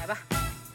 [0.00, 0.18] 来吧，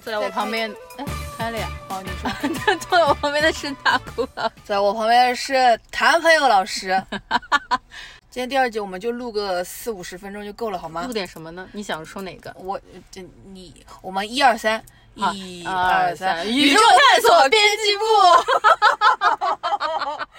[0.03, 1.05] 坐在我旁边，哎，
[1.37, 1.67] 开了呀。
[1.89, 2.29] 哦，你说，
[2.77, 4.51] 坐在我旁边的是大哭了。
[4.63, 7.01] 在我旁边的是谭朋友老师。
[8.29, 11.13] 今天第二集我们就录个四五十分钟就够了，好吗录？
[11.13, 11.67] 点什么呢？
[11.71, 12.53] 你想说哪个？
[12.59, 12.77] 我
[13.09, 14.83] 这你我们一二三，
[15.15, 18.03] 一二二三，宇宙探索编辑部。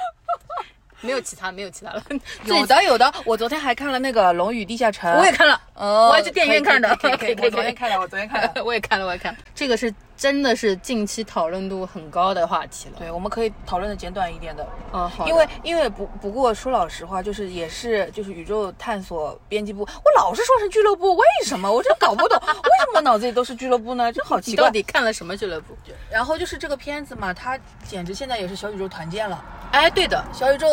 [1.01, 2.03] 没有其他，没有其他了。
[2.45, 8.53] 有的有的，我昨天还看了那个《龙与地下城》，我也看了，哦，我还去电影院看的可以可以可以 我昨天看了，我昨天看了。
[8.65, 9.39] 我也看了，我也看了。
[9.55, 12.95] 这个是真的是近期讨论度很高的话题了。
[12.99, 21.71] 对，我们可以讨论的简短一点的，嗯，好，因为因为不不过说老实话，就是也是就是宇宙探索编辑部，我老是说成俱乐部，为什么？
[21.71, 24.13] 我真搞不懂， 为什么脑子里都是俱乐部呢？
[24.13, 24.71] 这好奇到。
[24.71, 25.77] 底看了什么俱乐部？
[26.11, 29.45] 然后就是这个片子嘛，它简直现在也是小宇宙团建了。
[29.73, 30.67] 哎，对的，小宇宙，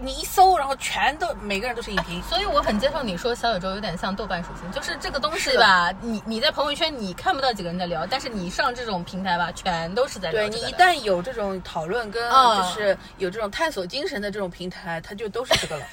[0.00, 2.22] 你一搜，然后全都每个人都是影评。
[2.28, 10.56] 所以我很接受你说小宇宙有点像豆瓣属性，就是这个东西吧，你你在朋友圈你看不到几个人在聊，但是你上这种平台吧，全都是在聊对你。
[10.68, 15.84] 一旦有这种讨论跟嗯就是有这种探索精神的这种平台，它就都是这个了。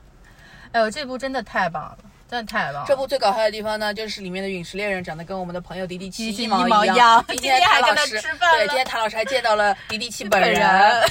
[0.72, 1.98] 哎呦，这部真的太棒了，
[2.30, 2.84] 真的太棒了。
[2.88, 11.02] 这部最搞笑的地方呢，就是里面的陨石猎人长得跟我们的朋友迪迪七迪迪七毛一毛一一样今天还跟他谭老师吃饭对，今天谭老师还见到了迪迪本人。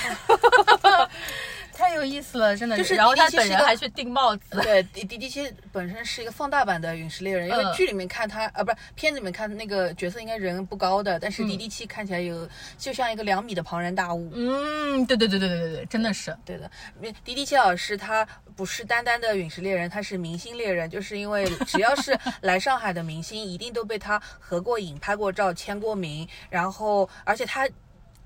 [1.92, 2.78] 人太有意思了，真的。
[2.78, 14.32] 就是然后他本人还去订帽子，对，迪迪迪七本身是一个放大版的陨石猎人，因为嗯剧里面看他，呃，不是片子里面看那个角色应该人不高的，但嗯是迪迪七看起来有就像一个两米的庞然大物。
[14.34, 16.36] 嗯，对对对对对对对，真的是。
[16.46, 16.70] 对的，
[17.24, 27.68] 迪迪七老师他不是单单的陨石猎人，他是明星猎人，就是因为只要是来上海的明星，一定都被他合过影、拍过照、签过名，然后而且他。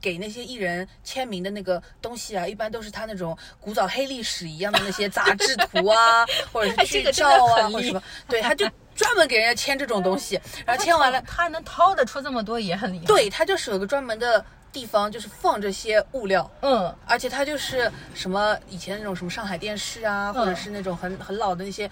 [0.06, 6.24] 给那些艺人签名的那个东西啊，一般都是他那种古早黑历史一样的那些杂志图啊，
[6.54, 21.90] 或者是剧个照啊，或者什么，对，他就专门给人家签这种东西， 然后签完了，他还能掏得出这么多，也很厉害。，对他就是有个专门的地方，就是放这些物料，嗯，而且他就是什么以前那种什么上海电视啊，或者是那种很很老的那些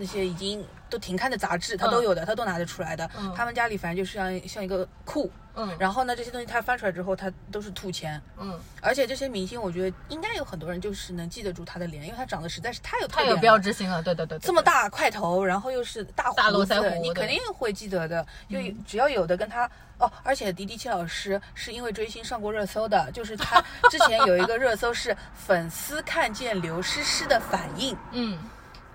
[0.00, 3.08] 那些已经都停刊的杂志，他都有的，他都拿得出来的。
[3.18, 8.20] 嗯他们家里反正就是像像一个库，嗯然后呢这些东西他翻出来之后，他都是吐钱。
[8.38, 14.46] 嗯，而且这些明星，我觉得应该有很多人就是能记得住他的脸，因为他长得实在是太有特点了太有标志性了，对对对对。
[14.46, 18.26] 这么大块头，然后又是大胡子，你肯定会记得的。
[18.48, 28.38] 就有只要有的跟他哦，而且迪迪七老师是因为追星上过热搜的，就是他 之前有一个热搜是粉丝看见刘诗诗的反应，嗯，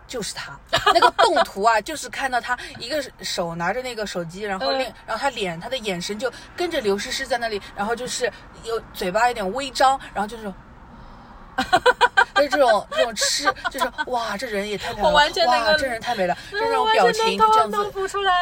[0.07, 0.57] 就是他。
[0.93, 4.79] 那个动图啊，就是看到他一个手拿着那个手机，然后嗯。
[4.79, 8.31] 另、然后他脸他的眼神就跟着刘诗诗在那里，然后就是
[8.63, 10.53] 有嘴巴有点微张，然后就是。
[12.35, 17.77] 就是这种这种吃，就是哇，这人也太漂亮了，我完全那哇，个这人太美了，就这嗯种表情就这样子，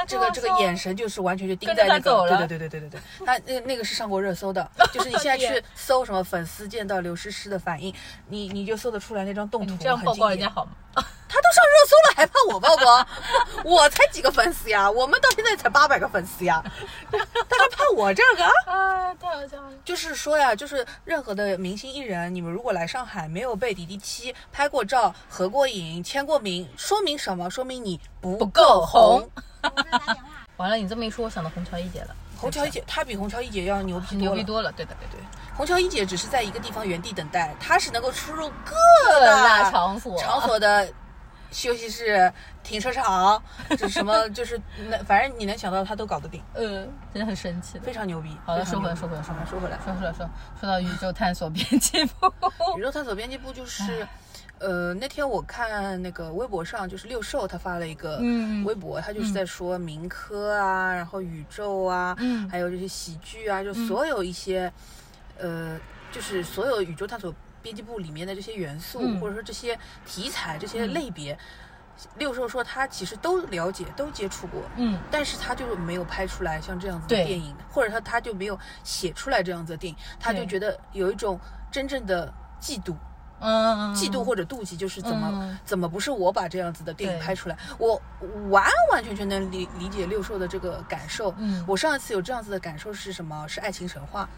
[0.07, 7.94] 这个这个眼神就是完全就盯在那个，对对对对对对对，他那那个是上过热搜的， 就是你现在去搜什么粉丝见到刘诗诗的反应，
[8.29, 11.06] 你你就搜得出来那张动图，这样很曝光人家好吗？
[11.34, 13.08] 他都上热搜了，还怕我曝光？
[13.66, 16.64] 我才几个粉丝呀，我们到现在才八百个粉丝呀，
[17.10, 17.18] 他
[17.58, 18.44] 还怕我这个？
[18.72, 19.72] 啊，太好笑了。
[19.84, 27.50] 就是说呀，就是任何的明星艺人，你们如果来上海没有被迪迪七拍过照、合过影、签过名，说明什么？
[27.50, 29.30] 说明你不不够红红。
[30.58, 34.22] 完了，你这么一说，我想到虹桥一姐了，虹桥一姐，她比虹桥一姐要牛逼多了。
[34.22, 35.26] 牛逼多了，对的对对。
[35.58, 38.76] 虹桥一姐只是在一个地方原地等待，她是能够出入各
[39.26, 40.88] 大场所场所的
[41.53, 42.31] 休息室、
[42.64, 43.41] 停车场，
[43.78, 44.59] 这什么，就是
[44.90, 47.78] 那反正你能想到他都搞得定，呃， 真的很神奇。
[47.79, 48.35] 非常牛逼。
[48.44, 50.29] 好的，非常说回来，说回来，说回来，说回来，说回来，说
[50.59, 52.34] 说到宇宙探索编辑部，
[52.78, 54.05] 宇宙探索编辑部就是。
[54.59, 58.64] 呃，那天我看那个微博上，就是六兽他发了一个嗯。
[58.64, 62.47] 微博，他就是在说民科啊，然后宇宙啊，嗯。
[62.50, 64.72] 还有这些喜剧啊，就所有一些，
[65.38, 65.78] 呃，
[66.14, 67.34] 就是所有宇宙探索
[67.64, 71.36] 编辑部里面的这些元素，嗯或者说这些题材、这些类别，
[72.18, 81.40] 六兽说他其实都了解，都接触过，嗯，但是他就是没有拍出来像这样子的电影，或者他他就没有写出来这样子的电影，他就觉得有一种
[81.72, 82.32] 真正的
[82.62, 82.94] 嫉妒。
[83.46, 87.58] 嗯，嫉妒或者妒忌，就是怎么、嗯怎么不是我把这样子的电影拍出来？
[87.78, 88.02] 我
[88.50, 91.34] 完完全全能理理解六兽的这个感受。
[91.38, 93.46] 嗯我上一次有这样子的感受是什么？
[93.50, 94.30] 是《爱情神话》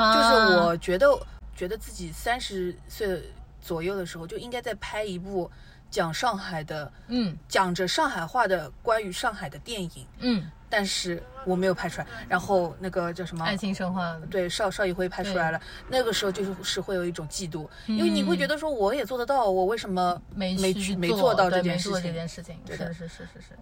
[0.00, 1.08] 啊就是我觉得
[1.54, 3.22] 觉得自己三十岁
[3.60, 5.50] 左右的时候就应该再拍一部
[5.90, 7.36] 讲上海的，嗯。
[7.48, 12.06] 讲着上海话的关于上海的电影，嗯，但是我没有拍出来。
[12.28, 13.44] 然后那个叫什么？
[13.44, 22.12] 爱情神话，对邵邵艺辉拍出来了，那个时候就是是会有一种嫉妒，因为你会觉得说我也做得到，我为什么没没去没做到这件事情没做这？
[22.12, 23.58] 件事情，是是是是是，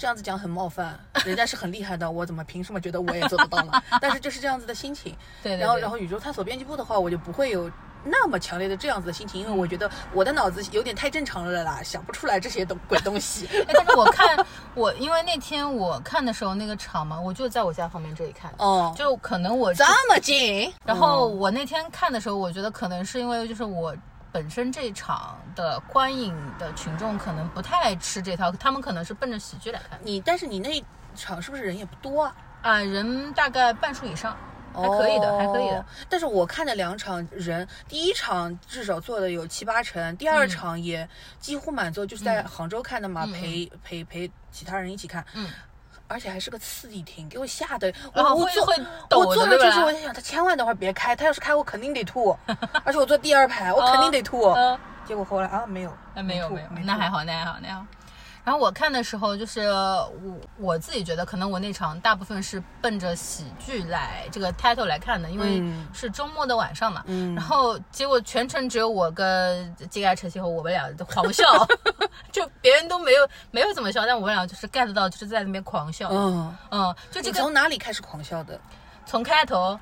[0.00, 3.82] 这样子讲很冒犯， 人家是很厉害的，我怎么凭什么觉得我也做得到呢？
[4.00, 5.14] 但是就是这样子的心情。
[5.42, 5.60] 对对对。
[5.60, 7.70] 然后，然后宇宙探索编辑部的话，我就不会有
[8.02, 13.46] 那么强烈的这样子的心情，因为我觉得我的脑子有点太正常了啦，想不出来这些东鬼东西。
[13.68, 14.42] 哎但是我看
[14.74, 23.94] 我，因为那天我看的时候那个场嘛，我就在我家旁边这里看，哦，就可能我这么近，然后我那天看的时候，我觉得可能是因为就是我
[24.32, 30.84] 本身这场的观影的群众可能不太吃这套，他们可能是奔着喜剧来看你，但是你那一
[31.14, 32.34] 场是不是人也不多啊？
[32.62, 34.36] 啊，人大概半数以上，
[34.74, 35.84] 还可以的，还可以的哦。
[36.08, 45.24] 但是我看的两场人，第一场至少坐的有七八成，第二嗯场也几乎满座，就是在杭州看的嘛，陪陪陪其他人一起看。
[45.34, 45.48] 嗯，
[46.10, 52.36] 而且还是个次地厅，给我吓的，然后我我坐会会抖我坐的对吧着就是我在想，他千万等会儿别开，他要是开我肯定得吐，
[52.84, 54.50] 而且我坐第二排，我肯定得吐。
[54.50, 57.84] 嗯结果后来啊没有，那，没有没有，那还好，那还好，那还好。
[58.42, 60.10] 然后我看的时候，就是我
[60.56, 67.02] 我自己觉得，可能我那场大部分是奔着喜剧来这个 title 来看的，因为嗯是周末的晚上嘛。
[67.06, 71.44] 嗯然后结果全程只有我跟金爱晨曦和我们俩狂笑，
[72.32, 76.08] 就别人都没有没有怎么笑，但我们俩就是 get 到，就是在那边狂笑。
[76.10, 78.58] 嗯，嗯，就这个你从哪里开始狂笑的？
[79.04, 79.78] 从开头，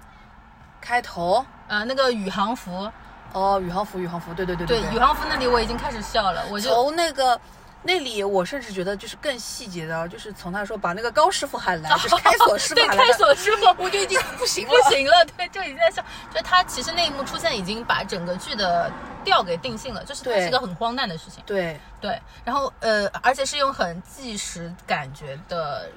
[0.81, 2.91] 开头呃，那个宇航服，
[3.33, 7.41] 哦，宇航服，宇航服，对对对对，对宇航服那里我已经开始笑了，我就从那个。
[7.89, 14.91] 那里我甚至觉得就是更细节的，就是从他说把那个高师傅喊来，就是开锁师傅 对开锁师傅，我就已经不行了不。
[14.91, 16.05] 行了，对，就已经在笑，
[16.35, 18.93] 就他其实那一幕出现已经把整个剧的
[19.25, 25.89] 调给定性了，就是它是一个很荒诞的事情，对，对，然后呃，而且是用很纪实感觉的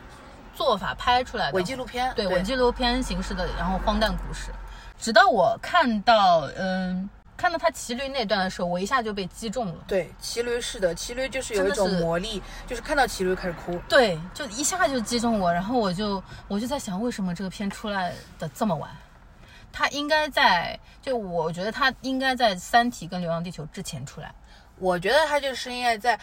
[0.56, 4.50] 做法拍出来的伪纪录片，对伪纪录片形式的，然后荒诞故事，
[4.98, 7.10] 直到我看到嗯。
[7.42, 9.84] 看到他骑驴那段的时候，我一下就被击中了。
[9.88, 13.76] 对，骑驴是的，骑驴就是有一种魔力，就是看到骑驴开始哭。
[13.90, 18.92] 对，就一下就击中我，然后我就我就在想，为什么这个片出来的这么晚？
[19.72, 24.32] 他应该在，就我觉得他应该在《三体》跟《流浪地球》之前出来。
[24.78, 26.20] 我觉得他就是应该在，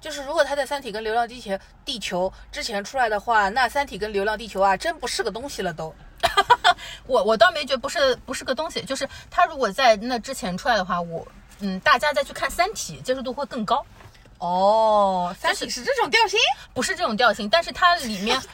[0.00, 1.52] 就是如果他在《三体》跟《流浪地球》
[1.84, 5.94] 地球之前出来的话，那《三体》跟《流浪地球》啊，真不是个东西了都。
[7.06, 11.26] 我我倒没觉得不是不是个东西，就是他如果在那之前出来的话，我
[11.60, 13.84] 嗯，大家再去看《三体》接受度会更高，
[14.38, 16.38] 哦，《三体》是这种调性？
[16.74, 18.40] 不是这种调性，但是它里面。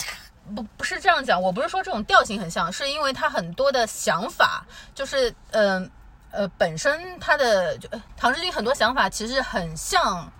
[0.55, 4.63] 不不是这样讲，我不是说这种调性很像，是因为它很多的想法，
[4.95, 5.91] 就是嗯
[6.31, 10.31] 呃本身他的就呃唐志军很多想法其实很像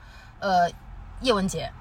[0.41, 0.71] 呃
[1.23, 1.73] 叶文洁，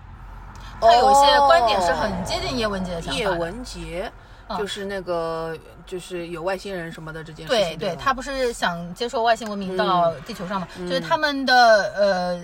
[0.80, 3.20] 他有一些观点是很接近叶文洁的想法的。
[3.20, 4.10] 叶文洁
[4.50, 7.78] 嗯就是那个就是有外星人什么的这件事情。
[7.78, 10.68] 对他不是想接受外星文明到地球上嘛？
[10.78, 11.54] 嗯就是他们的
[11.96, 12.42] 呃，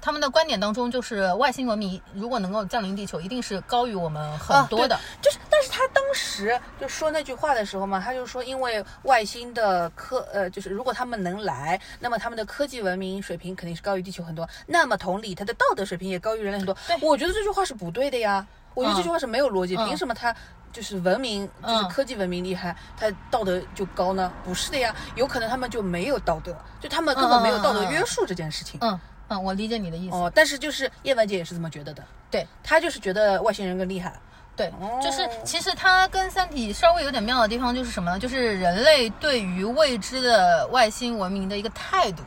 [0.00, 4.94] 他们的观点当中，就是外星文明如果能够降临地球，一定是高于我们很多的。
[4.94, 16.76] 啊就是，但是他当时就说那句话的时候嘛，他就说，因为外星的科呃，就是如果他们能来，那么他们的科技文明水平肯定是高于地球很多，那么同理，他的道德水平也高于人类很多。
[16.86, 20.34] 对我觉得这句话是不对的呀，我觉得这句话是没有逻辑，嗯凭什么他？
[20.72, 24.32] 就是文明，就是嗯科技文明厉害，他道德就高呢？
[24.44, 28.78] 不是的呀，有可能他们就没有道德，就他们根本没有道德约束这件事情。
[28.82, 28.98] 嗯
[29.28, 30.16] 嗯，我理解你的意思。
[30.16, 34.14] 哦，但是就是叶文洁也是这么觉得的，对她就是觉得外星人更厉害。
[34.56, 38.18] 对哦，就是其实它跟《三体》稍微有点妙的地方就是什么呢？
[38.18, 42.22] 就是人类对于未知的外星文明的一个态度。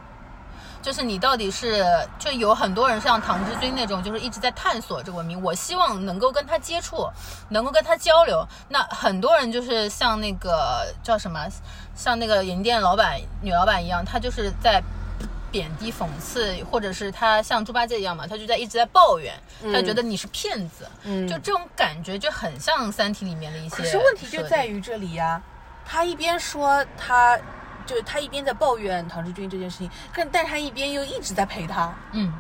[0.81, 1.85] 就是你到底是
[2.17, 7.07] 就有很多人像唐志军那种，就是一直在探索这个文明，我希望能够跟他接触，
[7.49, 8.45] 能够跟他交流。
[8.69, 11.47] 那很多人就是像那个叫什么，
[11.95, 14.81] 像那个银店老板女老板一样，她就是在
[15.51, 19.33] 贬低、讽刺，或者是他像猪八戒一样嘛，他就在一直在抱怨，
[19.73, 23.75] 他觉得你是骗子，嗯就这种感觉就很像《三体》里面的一些。
[23.75, 25.41] 可是问题就在，于这里呀、
[25.85, 27.37] 他一边说他，
[27.85, 31.93] 就是他一边在抱怨唐志军这件事情，但但他一边又一直在陪他。
[32.11, 32.33] 嗯，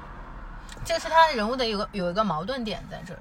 [0.85, 3.19] 这个是他人物的有个有一个矛盾点在这里。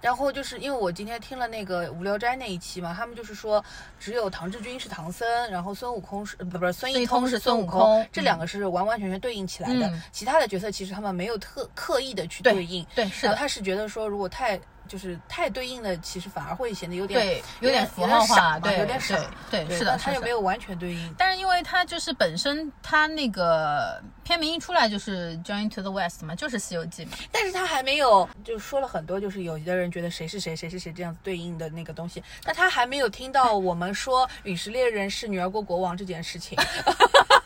[0.00, 3.64] 然后就是因为我今天听了那个《无聊斋》那一期嘛，他们就是说
[3.98, 9.86] 只有唐志军是唐僧，然后孙悟空是呃不不是孙孙一通是孙孙悟空，这两个是完完全全对应起来的。
[9.88, 12.86] 嗯其他的角色其实他们没有特刻意的去对对应。
[12.94, 19.18] 对，是的，然后他是觉得说，如果太就是太对应的，其实反而会显得有点对，有点符号化，对，有点傻。
[19.50, 21.14] 对，是的，但它又没有完全对应。
[21.16, 27.16] 但是因为它就是本身它那个片名一出来就是 Journey to the West 嘛，就是《西游记》嘛。
[27.32, 36.58] 但是他还没有，就说了很多，就是有的人觉得谁是谁，谁是谁这样子对应的那个东西，但他还没有听到我们说陨石猎人是女儿国国王这件事情。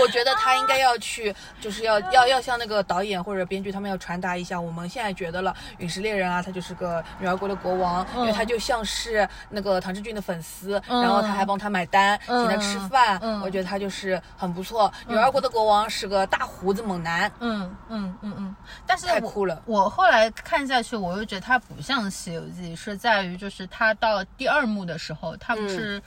[0.00, 11.02] 我觉得他应该要去，就是要要要向那个导演或者编剧他们要传达一下，我们现在觉得了陨石猎人啊，他就是个女儿国的国王，因为他就像是那个唐志军的粉丝，嗯。
[11.02, 13.40] 然后他还帮他买单，请他吃饭，嗯。
[13.40, 14.92] 我觉得他就是很不错。
[15.06, 18.34] 女儿国的国王是个大胡子猛男，嗯嗯嗯。
[18.38, 19.62] 嗯，但是我太酷了。
[19.66, 26.02] 我后来看下去，我又觉得他不像《西游记》，是在于就是他到第二幕的时候，他不是、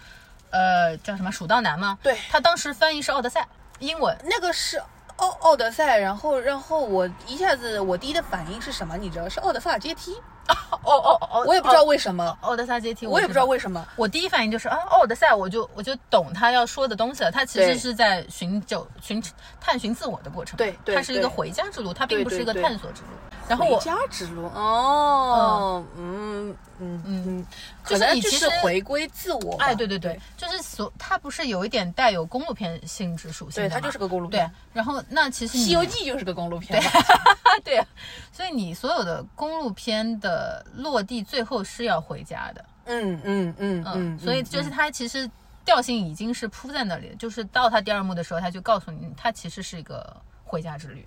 [0.51, 1.97] 呃叫什么蜀道难吗？
[2.03, 2.17] 对。
[2.29, 3.47] 他当时翻译是奥德赛，
[3.79, 4.17] 英文。
[4.23, 4.81] 那个是
[5.17, 8.97] 奥奥德赛，然后然后我一下子我第一的反应是什么？
[8.97, 10.15] 你知道是奥德萨阶梯，
[10.83, 13.59] 哦哦哦，我也不知道为什么，奥德萨阶梯，我也不知道为。
[13.59, 13.85] 什么。
[13.95, 17.31] 我第一反应就是啊，奥德赛，我就我就懂他要说的东西了。
[17.31, 19.21] 他其实是在寻找、寻
[19.59, 20.55] 探寻自我的过程。
[20.55, 23.09] 对对它是一个回家之路，它并不是一个探索之路。
[23.49, 27.45] 然后我回家之路哦，嗯嗯嗯，
[27.83, 29.65] 可就是能就是回归自我吧。
[29.65, 34.55] 哎，对对对，就是所它不是有一点带有公路片性质属性的对它就是个公路片对。。
[34.73, 36.89] 然后那其实《西游记》就是个公路片对。
[37.61, 37.85] 对，
[38.31, 42.63] 所以你所有的公路片的落地最后是要回家的。
[42.85, 45.29] 嗯嗯嗯嗯，所以就是它其实
[45.65, 50.15] 调性已经是铺在那里，就是到它第二幕的时候，他就告诉你，它其实是一个
[50.45, 51.05] 回家之旅，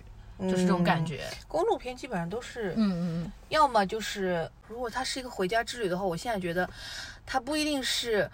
[0.49, 1.23] 就是这种感觉。
[1.47, 6.69] 公路片基本上都是，嗯嗯要么就是如果它是一个回家之旅的话，我现在觉得
[7.25, 8.23] 它不一定是《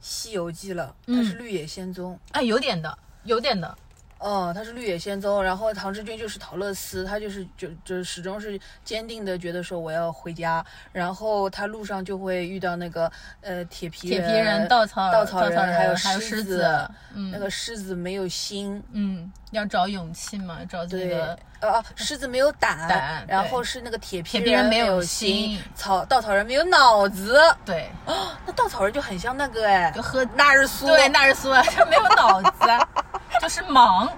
[0.00, 2.12] 西游记》了，它是《绿野仙踪》。
[2.16, 3.76] 嗯，哎，有点的，有点的。
[4.22, 13.10] 哦，他是绿野仙踪，然后唐志军就是陶乐斯，他就是就就始终是坚定的觉得说我要回家，然后他路上就会遇到那个
[13.40, 28.14] 呃铁皮铁皮人、稻草稻草人，还有还有狮子，嗯那个狮子没有心，嗯，要找勇气嘛，找这对个，呃哦，狮子没有胆，胆然后是那个铁皮铁人没没有心心，草稻草人没有脑子，对，哦
[28.46, 32.88] 那稻草人就很像那个哎就，喝纳日苏，对纳日苏啊，就没有脑子啊，
[33.42, 34.08] 就是忙，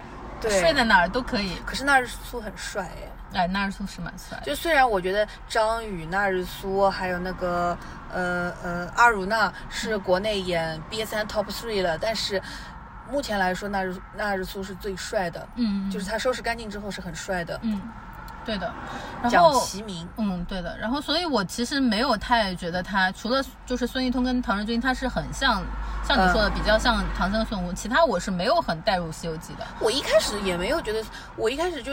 [0.40, 1.57] 对睡在哪儿都可以。
[1.66, 3.11] 可是纳日苏很帅哎。
[3.40, 4.45] 哎，纳日苏是蛮帅的。
[4.45, 7.76] 就虽然我觉得张宇、纳日苏还有那个
[8.12, 12.40] 呃呃阿如娜是国内演 BS 三 Top Three 了，但是
[13.11, 17.59] 目前来说，那日那日苏是最帅的，嗯，就是他收拾干净之后是很帅的。
[17.62, 17.81] 嗯，
[18.44, 18.72] 对的。
[19.22, 20.76] 然蒋后奇明，嗯，对的。
[20.78, 25.62] 然后，所以我其实没有太觉得他，除了就是孙一通跟唐人君，他是很像，
[26.06, 27.74] 像你说的，比较像唐僧孙悟空。
[27.74, 29.66] 其他我是没有很带入《西游记》的。
[29.80, 31.02] 我一开始也没有觉得，
[31.36, 31.92] 我一开始就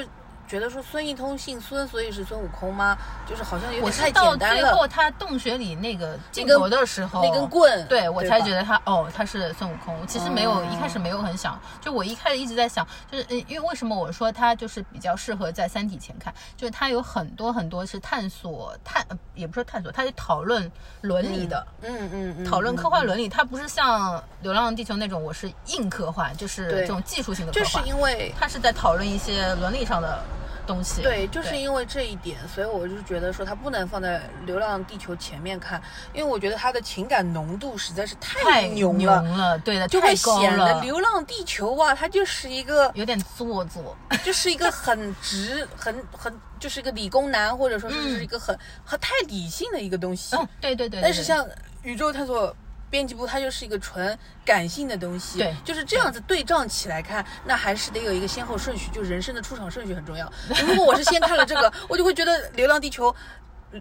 [0.51, 2.98] 觉得说孙一通姓孙，所以是孙悟空吗？
[3.25, 4.62] 就是好像有我点太是到简单了。
[4.62, 9.96] 最后他洞穴里那个镜根头的时候，那根棍对我才觉得他哦，他是孙悟空。
[10.05, 21.65] 其实没有、哦一开始没有很想，就我一开始一直在想，就是呃因为为什么我说他就是比较适合在三体前看，就是他有很多很多是探索探，呃也不是探索，他是讨论伦理的。
[21.81, 27.88] 嗯嗯嗯，讨论嗯科幻伦理，他不是像《流浪地球》那种，我是硬科幻，就是这种技术性的科幻就是。
[27.88, 30.20] 因为他是在讨论一些伦理上的
[30.65, 31.01] 东西。
[31.01, 35.82] 对，就是因为这一点，所以我就觉得说它不能放在《流浪地球》前面看，
[36.13, 43.96] 因为我觉得它的情感浓度实在是太牛牛了，对的，就会太高显得了《流浪地球》啊，它就是一个，有点做作。
[44.24, 50.36] 就是一个很直、很很，就是一个理工男，或者说是一个很很太理性的一个东西。
[50.36, 51.00] 嗯，对对对。
[51.00, 51.46] 对但是像
[51.82, 52.56] 宇宙探索
[52.92, 55.40] 编辑部，它就是一个纯感性的东西。
[55.40, 60.32] 对就是这样子对仗起来看，那还是得有一个先后顺序，就人生的出场顺序很重要。
[60.68, 63.10] 如果我是先看了这个，我就会觉得《流浪地球》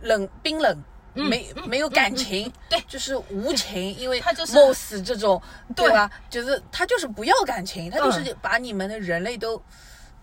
[0.00, 0.83] 冷冰冷。
[1.12, 5.43] 没没有感情，嗯对就是无情，因为 它就是 Moss 这种，
[5.75, 6.09] 对对吧？
[6.31, 9.61] 就是他就是不要感情，他就是嗯把你们的人类都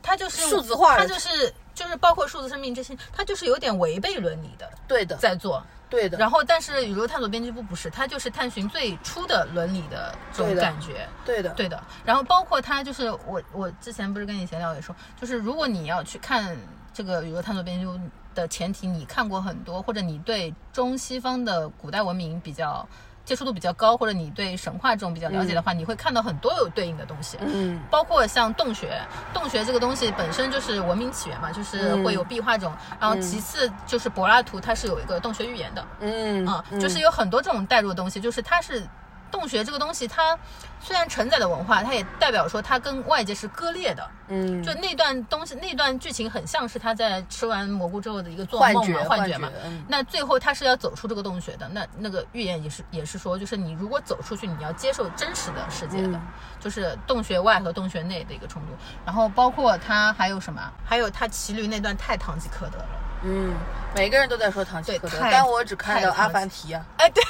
[0.01, 5.61] 他就是数字化了它就是就是包括数字生命这些，他就是有点违背伦理的对的，在做。
[5.89, 11.07] 对的，然后，但是宇宙探索编辑部不是，它就是探寻最初的伦理的这种感觉。
[11.25, 16.57] 对的，对的，然后包括它就是我我之前不是跟你闲聊也说，就是如果你要去看
[16.93, 17.97] 这个宇宙探索编辑部
[18.35, 22.87] 的前提，你看过很多，或者你对中西方的古代文明比较
[23.27, 27.37] 接触度比较高，或者你对神话这种比较了解的话，你会看到很多有对应的东西。
[27.41, 28.97] 嗯，包括像洞穴，
[29.33, 32.73] 洞穴这个东西本身就是文明起源嘛，就是会有壁画这种。
[33.01, 36.79] 然后其次就是柏拉图，他是有一个洞穴寓言的，嗯啊、嗯。
[36.79, 38.81] 就是有很多这种代入的东西，就是它是
[39.31, 40.37] 洞穴这个东西，它
[40.79, 44.07] 虽然承载的文化，它也代表说它跟外界是割裂的。
[44.29, 49.49] 嗯，就那段东西，那段剧情很像是他在吃完蘑菇之后的一个做幻觉梦嘛，幻幻觉嘛。
[49.63, 56.21] 嗯那最后他是要走出这个洞穴的，那那个预言也是也是说，就是你如果走出去，你要接受真实的世界的，嗯
[56.59, 58.67] 就是洞穴外和洞穴内的一个冲突。
[59.05, 62.89] 然后包括他还有什么，还有他骑驴那段太堂吉诃德了。
[63.23, 63.55] 嗯，
[63.95, 66.85] 每个人都在说唐吉诃德，对但我只看到阿凡提啊。
[66.97, 67.23] 哎，对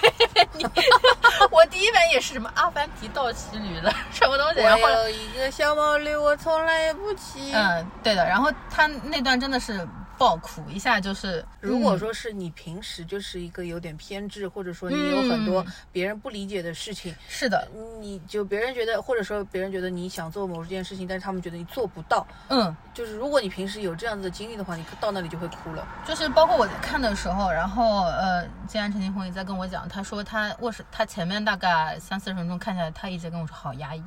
[0.53, 0.65] 你，
[1.49, 4.59] 我第一本也是什么阿凡提倒骑驴了，什么东西？
[4.59, 7.53] 然后有一个小毛驴，我从来也不骑。
[7.53, 8.25] 嗯，对的。
[8.25, 17.67] 然后他那段真的是爆哭，一下就是如果嗯说是你平时就是一个有点偏执，或者说你有很多嗯别人不理解的事情，是的，
[17.99, 22.25] 你就别人觉得，或者说别人觉得你想做某件事情，但是他们觉得你做不到。
[22.49, 25.87] 嗯，就是如果你平时有这样子的经历的话，你到那里就会哭了。
[26.07, 34.03] 就是包括我在看的时候，然后呃，既然陈金红也在跟我讲，他说他卧室他前面大概三四十分钟看下来，他一直跟我说好压抑。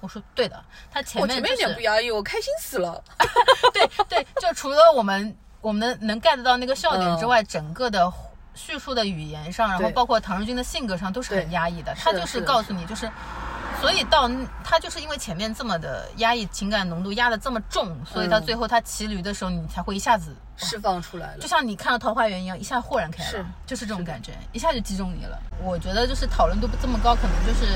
[0.00, 3.02] 我说对的，他前面、就是、我前面一点不压抑，我开心死了。
[3.72, 5.34] 对对，就除了我们
[5.66, 8.12] 我们能 get 到那个笑点之外，整个的
[8.54, 11.92] 叙述的语言上，然后包括唐日军的性格上都是很压抑的。
[11.96, 13.10] 他就是告诉你，就是。
[13.80, 14.30] 所以到
[14.62, 21.48] 他就是因为前面这么的压抑，情感浓度压得这么重，所以到嗯最后他骑驴的时候，你才会一下子释放出来了就。
[21.48, 25.36] 像你看到《桃花源》一样，一下豁然开朗，是就是这种感觉，一下就击中你了。
[25.60, 27.66] 我觉得就是讨论度这么高，可能就是，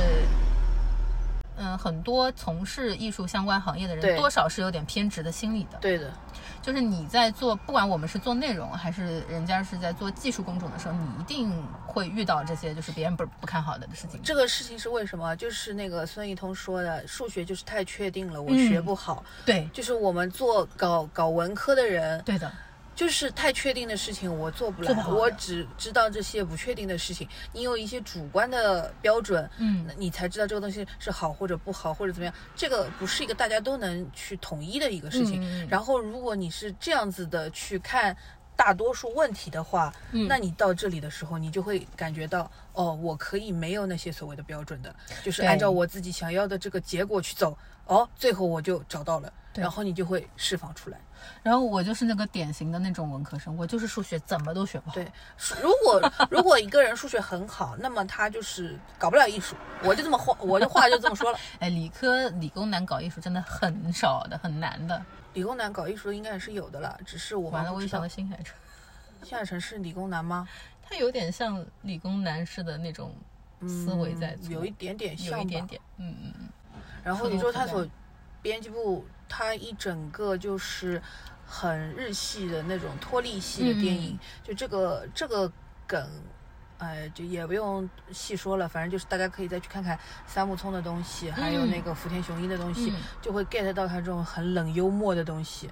[1.63, 5.77] 嗯，很多从事艺术相关行业的人多少是有点偏执的心理的。
[5.79, 6.11] 对的，
[6.63, 14.19] 就是你在做，不管我们是做内容还是人家是在做技术工种的时候，你一定会遇到这些就是别人不不看好的事情。
[14.23, 15.37] 这个事情是为什么？
[15.37, 19.23] 就是那个孙一通说的，数学就是太确定了，我嗯学不好。
[19.45, 22.51] 对就是我们做搞搞文科的人，对的，
[22.95, 27.29] 就是太确定的事情我做不来，不我只知道这些不确定的事情。
[27.53, 32.35] 你有一些主观的标准，嗯那你才知道这个东西是好或者不好或者怎么样。
[32.55, 35.67] 这个不是一个大家都能去统一的一个事情。
[35.69, 38.17] 然后，如果你是这样子的去看。
[38.57, 50.99] 大多数问题的话，嗯那你到这里的时候，你就会感觉到，哦，我可以没有那些所谓的标准的，就是按照我自己想要的这个结果去走，哦，最后我就找到了，对然后你就会释放出来。
[51.43, 54.95] 然后我就是那个典型的那种文科生，我就是数学怎么都学不好。
[54.95, 55.11] 对，
[55.63, 59.55] 如果如果一个人数学很好，那么他就是搞不了艺术。
[59.83, 61.39] 我就这么话，我的话就这么说了。
[61.61, 65.03] 哎，理科理工男搞艺术真的很少的，很难的。
[65.35, 68.09] 理工男搞艺术应该也是有的了，只是我完了，我又想到。
[68.09, 68.57] 新海诚，
[69.23, 70.49] 新海诚是理工男吗？
[70.83, 73.15] 他有点像理工男似的那种
[73.69, 75.39] 思维在，嗯有一点点像。
[75.39, 76.49] 有一点点，嗯嗯嗯。
[77.05, 77.87] 然后触动可宇宙探索
[78.43, 81.01] 编辑部，它一整个就是
[81.47, 85.51] 很日系的那种脱力系的电影，嗯就这个这个
[85.87, 86.09] 梗。
[86.83, 95.71] 哎，就也不用细说了，反正就是大家可以再去看看三木聪的东西，还有那个福田雄一的东西，嗯就会 get 到他这种很冷幽默的东西。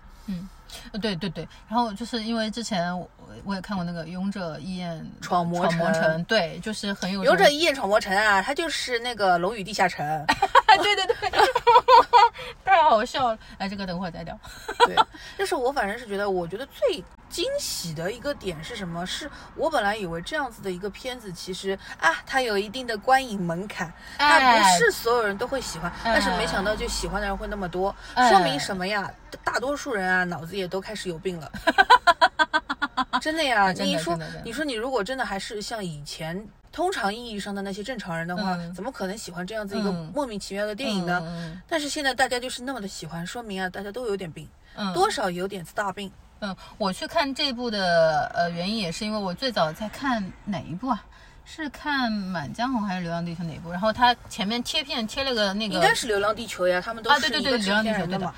[0.93, 3.11] 呃，对对对，然后就是因为之前我
[3.43, 10.05] 我也看过那个《勇者义彦闯魔城城》，对，就是很有勇者一夜闯魔城啊，它就是那个龙与地下城。
[10.77, 11.31] 对 对对，
[12.65, 13.39] 太好笑了。
[13.59, 14.39] 哎，这个等会儿再聊。
[14.87, 14.97] 对，
[15.39, 19.05] 就是我反正是觉得，我觉得最惊喜的一个点是什么？
[19.07, 29.11] 是我本来以为这样子的一个片子，其实啊，它有一定的观影门槛，它不哎是所有人都会喜欢，但是没想到就喜欢的人会那么多，哎说明什么呀？
[29.45, 31.51] 大多数人啊，脑子也都开始有病了。
[33.21, 36.47] 真的呀，你说你说你如果真的还是像以前
[36.79, 41.21] 通常意义上的那些正常人的话，嗯怎么可能喜欢这样子一个嗯莫名其妙的电影呢？
[41.27, 46.09] 嗯但是现在大家就是那么的喜欢，说明啊，大家都有点病，嗯，多少有点子大病。
[46.39, 51.05] 嗯，我去看这部的呃原因也是因为我最早在看哪一部啊？
[51.45, 53.73] 是看《满江红》还是《流浪地球》哪一部？
[53.73, 58.33] 然后它前面贴片贴了个那个，应该是《流浪地球》呀，他们都啊，是对对对，《流浪地球》对的片人的嘛。，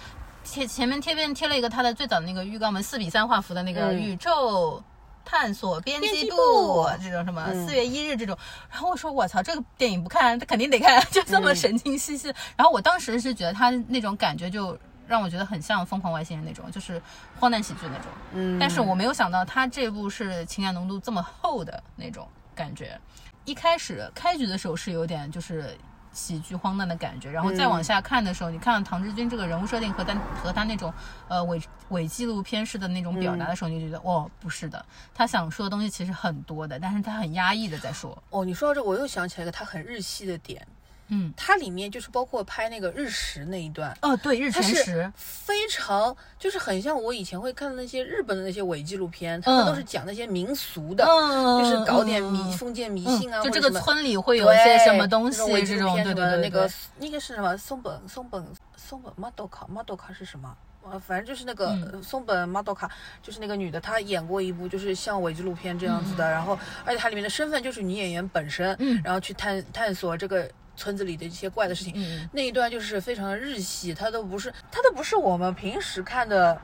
[0.44, 4.82] 前前面贴片贴了一个他的最早的那个预告门四比三画幅的那个嗯宇宙
[5.30, 8.36] 探索编辑部部这种什么嗯四月一日这种，
[8.68, 12.34] 然后我说我操，这个电影不看，他肯定得看，就这么嗯神经兮兮。
[12.56, 17.00] 然后我当时是觉得他那种感觉就让我觉得很像《疯狂外星人》那种，就是
[17.38, 18.06] 荒诞喜剧那种。
[18.32, 22.98] 嗯，但是我没有想到他这部是情感浓度这么厚的那种感觉。
[23.44, 25.76] 一开始开局的时候是有点就是
[26.12, 30.92] 喜剧荒诞的感觉，然后再往下看的时候，你看到唐志军这个人物设定和他和他那种
[31.28, 38.16] 呃伪伪纪录片式的那种表达的时候，你就觉得哦不是的，他想说的东西其实很多的，但是他很压抑的在说。
[38.30, 40.66] 哦，你说到这，我又想起来一个他很日系的点，
[41.10, 56.74] 嗯，它里面就是包括拍那个日食那一段，哦，对，日食，非常就是很像我以前会看的那些日本的那些伪纪录片，他们嗯都是讲那些民俗的，嗯，就是搞点迷、嗯封建迷嗯信啊，就这个村里会有一些什么东西对这种伪纪，录片对对对，什么那个对。
[56.98, 58.44] 那个是什么松本松本
[58.76, 60.56] 松本 m 多卡 m 多卡是什么？
[60.82, 62.90] 呃，反正就是那个松本 m 多卡，
[63.22, 72.26] 就是那个女的，她演过一部就是像伪纪录片这样子的，然后而且它里面的身份就是女演员本身，嗯然后去探探索这个村子里的一些怪的事情，嗯。
[72.32, 76.58] 那一段就是非常的日系，它都不是它都不是我们平时看的，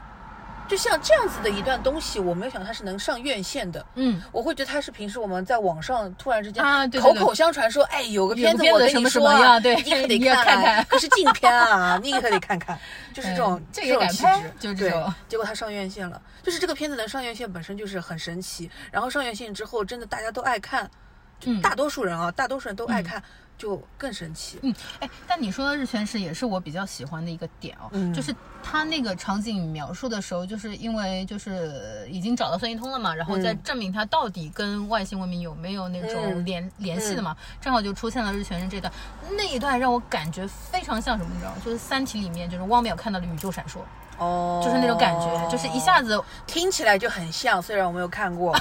[0.67, 3.85] 就像这样子的一段东西，我没有想到它是能上院线的。
[3.95, 7.21] 嗯，我会觉得它是平时我们在网上突然之间啊对对对。
[7.21, 12.79] 口口相传说，哎，有个片子什么你说啊，什么呀对你可得 看啊看看可是禁片啊，你可得看看，
[13.13, 15.15] 就是这种嗯这种气质，对就是这种。
[15.29, 20.91] 结果它上院线了，就是这个片子能上院线本身就是很神奇，然后上院线之后，真的大家都爱看，
[21.39, 21.61] 就嗯。
[21.63, 23.23] 大多数人啊，大多数人都爱看，
[23.59, 24.59] 就更神奇。
[24.63, 28.13] 嗯，哎，但你说的日全食也是我比较喜欢的一个点哦，嗯。
[28.13, 33.63] 就是他那个场景描述的时候，就是因为就是已经找到孙一通了嘛，然后再嗯。
[33.63, 38.93] 证明他到底跟外星文明有没有那种嗯联、联系的嘛，正好就出现了日全食这段，
[39.37, 41.57] 那一段让我感觉非常像什么，你知道吗？
[41.65, 43.79] 就是《三体》里面就是汪淼看到的宇宙闪烁，
[44.19, 48.55] 哦，就是那种感觉，就是一下子听起来就很像，虽然我没有看过。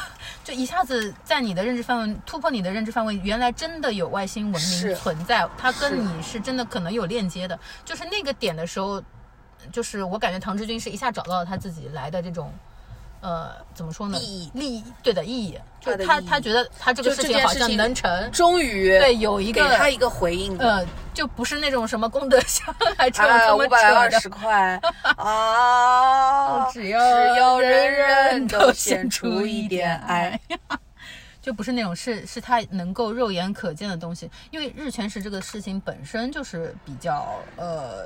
[0.44, 7.58] 就一下子在你的认知范围突破你的认知范围，原来真的有外星文明存在，它跟你是真的可能有链接的。
[7.84, 9.02] 就是那个点的时候，
[9.72, 12.54] 就是我感觉唐志军是一下找到了他自己来的这种。
[13.26, 14.20] 呃，怎么说呢？
[14.20, 20.56] 意义利益，对的意义，就他他他觉得他这个事情好像能成，终于对，有一个给他一个回应。
[20.60, 24.80] 呃，就不是那种什么功德箱还这种啊，这么五百二，十块
[25.18, 26.72] 啊！
[26.72, 27.00] 只要
[27.36, 30.40] 要人人人都都献献出一点爱。
[31.42, 38.06] 就不是那种是是他能够肉眼可见的东西，因为日全食这个事情本身就是比较呃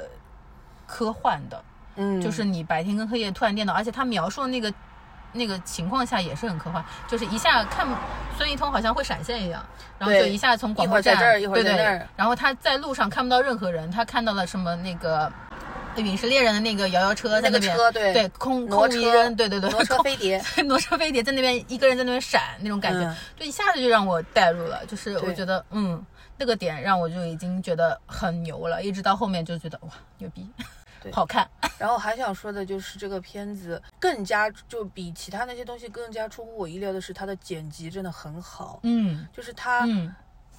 [0.85, 1.63] 科幻的，
[1.95, 4.73] 嗯，就是你白天跟黑夜突然颠倒，而且他描述的那个
[5.33, 7.87] 那个情况下也是很科幻，就是一下看
[8.37, 9.63] 孙一通好像会闪现一样，
[9.97, 12.07] 然后就一下从广一会播站儿在这儿一会儿对对在那儿。
[12.15, 15.31] 然后他在路上看不到任何人，他看到了什么那个。
[15.97, 18.13] 陨石猎人的那个摇摇车在那个边，车对。
[18.13, 18.73] 对，空车。
[18.73, 23.15] 空无一人，对对 对，挪车飞碟，挪车飞碟在那边一个人在那边闪那种感觉，嗯。
[23.37, 26.01] 就一下子就让我带入了，就是我觉得嗯，
[26.37, 29.89] 那个点让我就已经觉得很牛了，一直到后面就觉得哇
[30.19, 30.63] 牛逼，对
[31.11, 39.27] 好看， 然后还想说的就是这个片子更加就比其他那些东西更加出乎我意料的是它的剪辑真的很好，嗯。
[39.33, 40.13] 就是它嗯。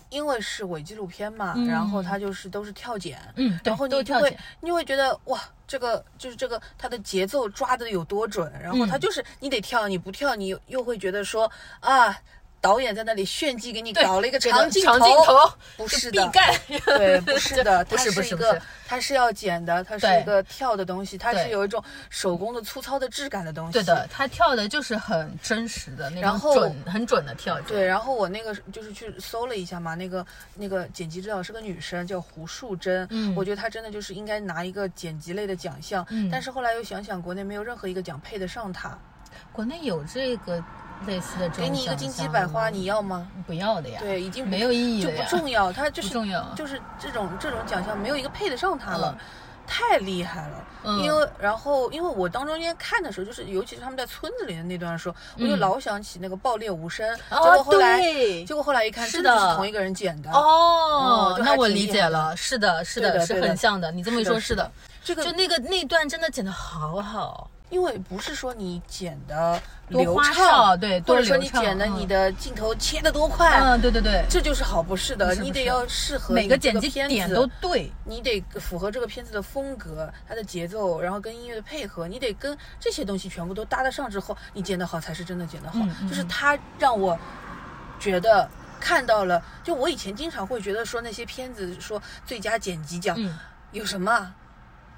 [0.09, 1.69] 因为是伪纪录片嘛，嗯。
[1.69, 9.01] 然后它就是都是跳剪，嗯，然后你就会你会觉得哇，这个就是这个它的节奏抓的有多准，然后它嗯。
[9.01, 11.49] 就是你得跳，你不跳你又又会觉得说
[11.79, 12.13] 啊，
[12.61, 16.31] 导演在那里炫技给你对搞了一个长镜长镜头不是的。
[16.85, 23.73] 对，不是的， 不它是不是一个，它是要剪的，它是一个跳的东西，它是有一种手工的粗糙的质感的东西。
[23.73, 33.07] 对的，它跳的就是很真实的那种准很准的跳，对，然后我那个就是去搜了一下嘛，那个那个剪辑指导是个女生，叫胡树珍。
[33.11, 36.07] 嗯我觉得她真的就是应该拿一个剪辑类的奖项。
[36.11, 38.99] 嗯但是后来又想想，国内没有任何一个奖配得上她。
[39.53, 40.63] 国内有这个
[41.07, 43.27] 类似的这种给你一个金鸡百花，你要吗？
[43.47, 44.01] 不要的呀？
[44.01, 46.43] 对，已经没有意义了就不，重要， 它就是重要。
[46.55, 49.15] 就是这种这种奖项没有一个配得上它了。
[49.19, 49.25] 嗯。
[49.73, 50.99] 太厉害了，嗯。
[50.99, 58.03] 因为然后因为我当中间看的时候，就是尤其是他们在村子里的那段的时候，我就嗯老想起那个爆裂无声，哦结果后来
[58.45, 60.31] 结果后来一看，是真的就是同一个人剪的。
[60.33, 63.93] 哦那我理解了，是的，是的，是很像的。
[63.93, 64.73] 你这么一说，是的
[65.05, 71.97] 是的，这个就那个那段真的剪的好好，因为不是说你剪的流畅，对或者说你剪的嗯。
[72.01, 85.79] 你的镜头切的多快，嗯，对对对，这就是好，不是的，你得要适合每个剪辑片子点都对，你得符合这个片子的风格、它的节奏，然后跟音乐的配合，你得跟这些东西全部都搭得上之后，你剪得好才是真的剪得好。
[86.09, 87.19] 就是它让我
[87.99, 88.49] 觉得
[88.81, 93.39] 看到了，就我以前经常会觉得说那些片子说最佳剪辑奖、嗯，
[93.73, 94.35] 有什么啊？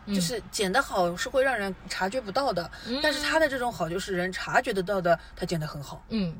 [0.07, 6.05] 嗯就是剪得好是会让人察觉不到的，嗯但是他的这种好就是人察觉得到的，他剪得很好。
[6.09, 6.35] 嗯，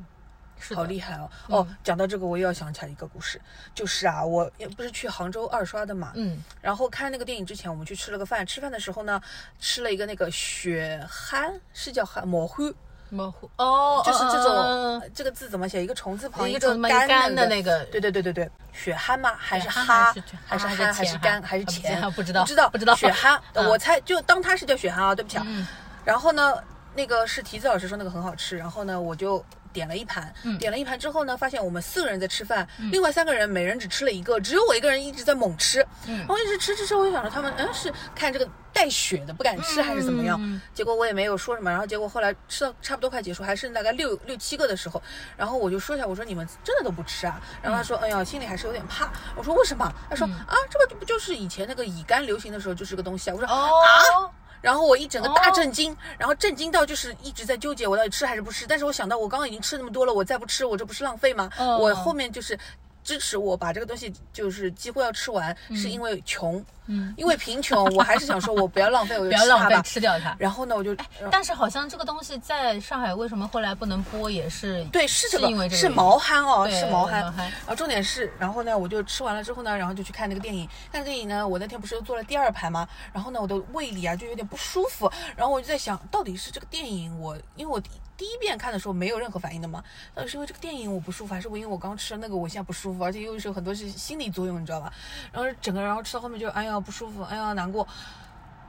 [0.59, 1.29] 是好厉害哦！
[1.49, 3.41] 嗯哦，讲到这个，我又要想起来一个故事，
[3.75, 8.45] 就是啊，我也不是去杭州二刷的嘛，嗯然后看那个电影之前，我们去吃了个饭。
[8.45, 9.21] 吃饭的时候呢，
[9.59, 12.73] 吃了一个那个血蚶，是叫蚶模糊，
[13.13, 15.83] 模糊哦，就是这种、这个字怎么写？
[15.83, 16.75] 一个虫字旁，一个
[17.07, 19.31] 干的那那个对对对对对，血蛤吗？
[19.37, 20.13] 还是蚶哈
[20.47, 20.67] 还是？
[20.67, 20.93] 还是还是蚶？
[20.93, 21.41] 还是钱干？
[21.43, 22.01] 还是啊不知钱？
[22.01, 25.43] 道不知道不知道， 不知道血蚶，嗯我猜就当它是叫血蛤啊，对不起啊。
[25.47, 25.65] 嗯
[26.05, 26.53] 然后呢，
[26.95, 45.01] 那个是提子老师说那个很好吃，然后呢，我就点了一盘，嗯点了一盘之后呢，发现我们四个人在吃饭，另外三个人每人只吃了一个，只有我一个人一直在猛吃，嗯然后一直吃吃吃，我就想着他们嗯是看这个带血的不敢吃还是怎么样，结果我也没有说什么，然后结果后来吃到差不多快结束，还剩大概六六七个的时候，
[45.35, 47.41] 然后我就说一下，我说你们真的都不吃啊？
[47.61, 49.11] 然后他说，哎呀，心里还是有点怕。
[49.35, 49.91] 我说为什么？
[50.09, 53.33] 他说、嗯啊，这个不就是以前那个乙肝流行的时候就是个东西啊？
[53.33, 54.31] 我说哦，
[54.63, 58.65] 然后我一整个大哦震惊，然后震惊到就是一直在纠结我到底吃还是不吃。
[58.65, 61.49] 但是我想到我刚刚已经吃那么多了，我再不吃，我这不是浪费吗？
[61.59, 62.57] 哦我后面就是
[63.03, 69.81] 支持我把这个东西就是几乎要吃完，是因为穷，嗯，因为贫穷，我还是想说我不要浪费， 我就不要浪费吃它吧。
[69.83, 70.35] 吃掉它。
[70.39, 70.95] 然后呢，我就。
[71.31, 77.21] 但是好像这个东西在上海为什么后来不能播，也是对，是这个，因为这个是毛蚶哦，是毛蚶。
[77.21, 80.67] 毛蚶然后重点是，然后呢，我就吃完了之后呢，然后就去看那个电影。
[80.91, 82.87] 看电影呢，我那天不是又做了第二排吗？
[83.11, 85.11] 然后呢，我的胃里啊就有点不舒服。
[85.35, 87.81] 然后我就在想，到底是这个电影我，因为我
[88.23, 89.83] 第一遍看的时候没有任何反应的吗，
[90.15, 94.93] 到底是因为这个电影我不舒服，还是我因为我刚吃了那个我现在不舒服，而且又是有很多是心理作用，你知道吧？
[95.33, 97.85] 然后整个然后吃到后面就哎呀不舒服，哎呀难过。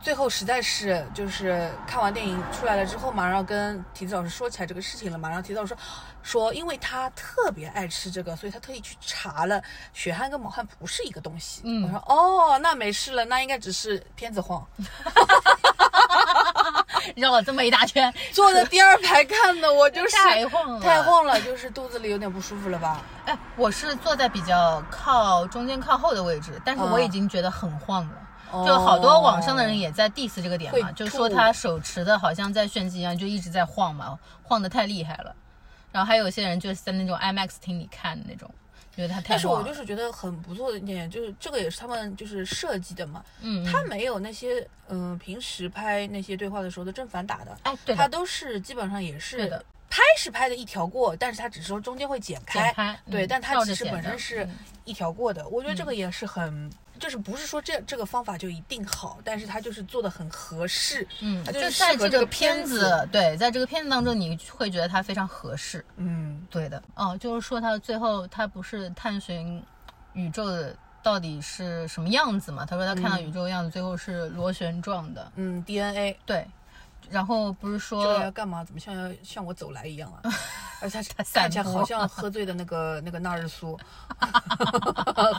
[0.05, 5.79] 最后实在是就是看完电影出来了之后嘛，然后跟提子老师说起来这个事情了嘛，然后提子老师说
[6.23, 9.63] 说，因为他特别爱吃这个，所以他特意去查了
[9.95, 11.63] 血汗跟毛汗不是一个东西。
[11.65, 14.63] 嗯我说哦，那没事了，那应该只是片子晃。
[17.17, 23.01] 绕了这么一大圈，坐在第二排看的我就是 太晃了太晃了，就是肚子里有点不舒服了吧？
[23.25, 28.13] 哎，我是坐在比较靠中间靠后的位置，但是我嗯已经觉得很晃了。
[28.13, 28.24] 哦
[28.67, 35.35] 就好多网上的人也在 diss 这个点嘛，就说他手持的好像在炫技一样，就一直在晃嘛，晃得太厉害了。
[35.91, 38.51] 然后还有些人就是在那种 IMAX 厅里看的那种，
[38.95, 39.63] 觉得他太但是我。
[39.63, 49.65] 就是觉得很不错的一点，就是这个也是他们就是设计的嘛，嗯，他没有那些嗯、平时拍那些对话的时候的正反打的，哎，对他，都是基本上也是的。
[49.89, 54.57] 拍是拍的一条过，但是他只是说中间会剪开，剪开对，嗯但他其实本身是嗯。
[54.85, 55.47] 一条过的。
[55.49, 65.85] 我觉得这个也是很，就是不是说这这个方法就一定好，但是它就是做的很合适，嗯，它就就是在这个片子，对，在这个片子当中，你会觉得它非常合适。
[65.97, 69.63] 嗯，对的，哦，就是说他最后他不是探寻
[70.13, 72.65] 宇宙的到底是什么样子嘛？
[72.65, 75.33] 他说他看到宇宙的样子，最后是螺旋状的。
[75.37, 76.47] 嗯，DNA 对，
[77.11, 78.65] 然后不是这个要说干嘛？
[78.65, 80.21] 怎么像要向我走来一样啊？
[80.83, 83.79] 而且看起来好像 喝醉的那个那个纳日苏，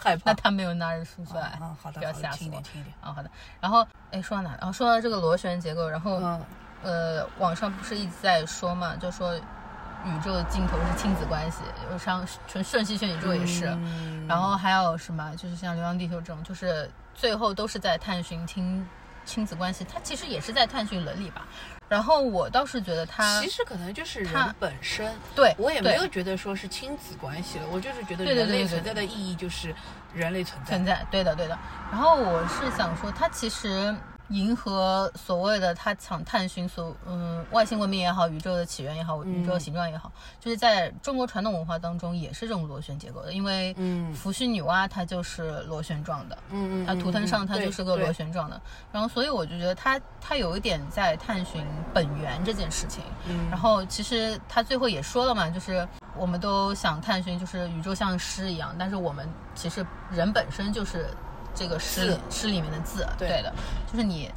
[0.01, 0.33] 害怕那。
[0.33, 2.63] 他没有纳日苏出来，啊，好的，不要，吓死我轻一点，。
[2.63, 2.95] 轻一点。
[3.01, 3.29] 啊、好的。
[3.59, 4.51] 然后，哎，说到哪？
[4.57, 6.41] 然后说到这个螺旋结构，然后、嗯，
[6.83, 11.59] 呃，网上不是一直在说嘛，就说宇宙的尽头是亲子关系，
[11.91, 13.65] 有像纯瞬息全宇宙也是。
[13.67, 15.35] 嗯然后还有什么？
[15.35, 18.87] 就是像《流浪地球》这种，就是最后都是在探寻亲
[19.25, 21.45] 亲子关系，它其实也是在探寻伦理吧。
[21.87, 29.73] 然后我倒是觉得他其实可能就是它人本身，对对我也没有觉得说是亲子关系了，我就是觉得人类存在的意义就是
[30.11, 30.69] 人类存在。
[30.69, 31.55] 存在，对的对的。
[31.91, 33.95] 然后我是想说，它其实
[34.29, 46.35] 迎合所谓的他想探寻所嗯外星文明也好，宇宙的起源也好，宇宙的形状也好，就是在中国传统文化当中也是这种螺旋结构的，因为嗯伏羲女娲她就是螺旋状的。
[46.49, 48.11] 嗯嗯，它图腾上它就是个螺。
[48.15, 48.61] 旋状的，
[48.93, 51.61] 然后所以我就觉得它它有一点在探寻
[51.93, 55.85] 本源这件事情，嗯然后其实他最后也说了嘛，就是
[56.15, 61.09] 我们都想探寻，就是宇宙像诗一样，但是我们其实人本身就是
[61.55, 63.41] 这个诗诗里面的字，对。
[63.41, 63.53] 的，
[63.91, 64.31] 就是你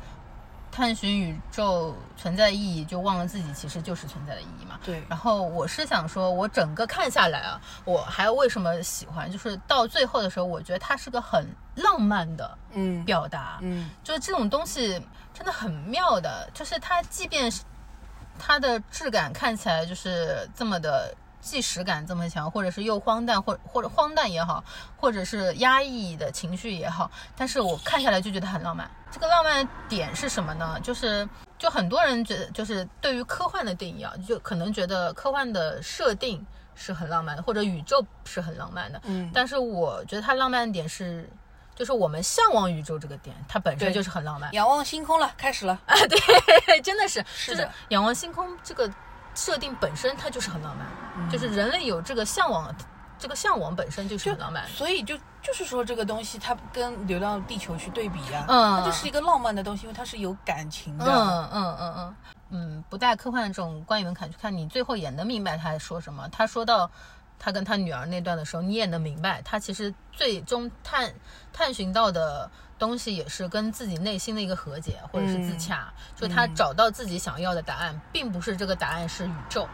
[0.71, 4.79] 探寻宇宙存在的意义，就忘了自己其实就是存在的意义嘛。
[4.85, 13.05] 对，然后我是想说，我整个看下来啊，我还为什么喜欢，就是到最后的时候，我觉得它是个很浪漫的嗯。
[13.05, 13.91] 表达，嗯。
[14.05, 15.01] 就是这种东西
[15.35, 17.63] 真的很妙的，就是它即便是
[18.39, 24.63] 它的质感看起来就是这么的纪实感这么强，或者是又荒诞，或或者荒诞也好，
[24.97, 28.91] 或者是压抑的情绪也好，但是我看下来就觉得很浪漫。
[29.11, 30.79] 这个浪漫点是什么呢？
[30.83, 41.29] 就是就很多人觉得，就是对于科幻的定义啊，就可能觉得科幻的设定是很浪漫的，或者宇宙是很浪漫的，嗯，但是我觉得它浪漫的点是，
[41.75, 44.53] 就是我们向往宇宙这个点，它本身就是很浪漫。
[44.53, 45.97] 仰望星空了，开始了啊。
[46.07, 48.89] 对， 真的是，就是仰望星空这个
[49.39, 50.85] 设定本身它就是很浪漫，
[51.17, 52.75] 嗯就是人类有这个向往，
[53.19, 54.67] 这个向往本身就是很浪漫。
[54.67, 61.05] 所以就就是说这个东西它跟《流浪地球》去对比呀、嗯它就是一个浪漫的东西，因为它是有感情的。
[61.05, 62.17] 嗯嗯嗯嗯
[62.51, 66.29] 嗯，不带科幻的这种观影门槛去看，你最后也能明白他在说什么。
[66.31, 66.91] 他说到
[67.39, 71.13] 他跟他女儿那段的时候，你也能明白，他其实最终探
[71.53, 79.69] 探寻到的东西也是跟自己内心的一个和解，或者是自洽，就他找到自己想要的答案，并不是这个答案是宇宙。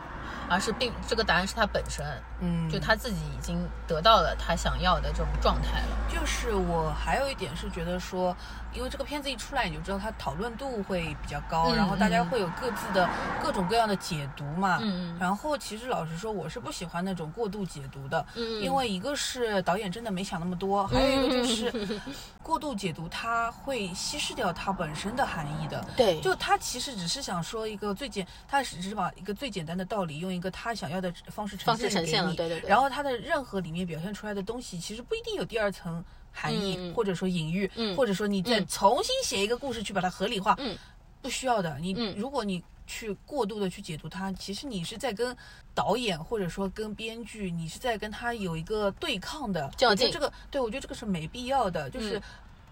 [0.48, 2.04] 而是并这个答案是他本身，
[2.40, 5.88] 嗯，就他自己已经得到了他想要的这种状态了。
[6.08, 8.34] 就是我还有一点是觉得说，
[8.74, 13.08] 因为这个片子一出来，你就知道它讨论度会比较高，嗯然后大家嗯会有各自的
[13.42, 14.80] 各种各样的解读嘛。
[15.18, 22.00] 然后其实老实说，我是不喜欢那种过度解读的，嗯因为一个是导演真的没想那么多，还有一个就是
[22.42, 25.84] 过度解读，它会稀释掉它本身的含义的。
[25.96, 36.04] 对就他其实只是想说一个最简，他只是把一个最简单的道理用一个他想要的方式呈方式呈现给你，现了对对对然后他的任何里面表现出来的东西，其实不一定有第二层
[36.34, 37.96] 含义，或者说隐喻，嗯。
[37.96, 38.66] 或者说你再嗯。
[38.66, 40.76] 重新写一个故事去把它合理化，嗯。
[41.22, 41.78] 不需要的。
[41.78, 42.14] 你、嗯。
[42.18, 45.34] 如果你去过度的去解读它，其实你是在跟
[45.72, 49.70] 导演或者说跟编剧，你是在跟他有一个对抗的。
[49.76, 52.22] 较劲我觉得这个对我觉得这个是没必要的，就是嗯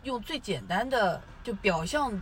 [0.03, 2.12] 用最简单的就表象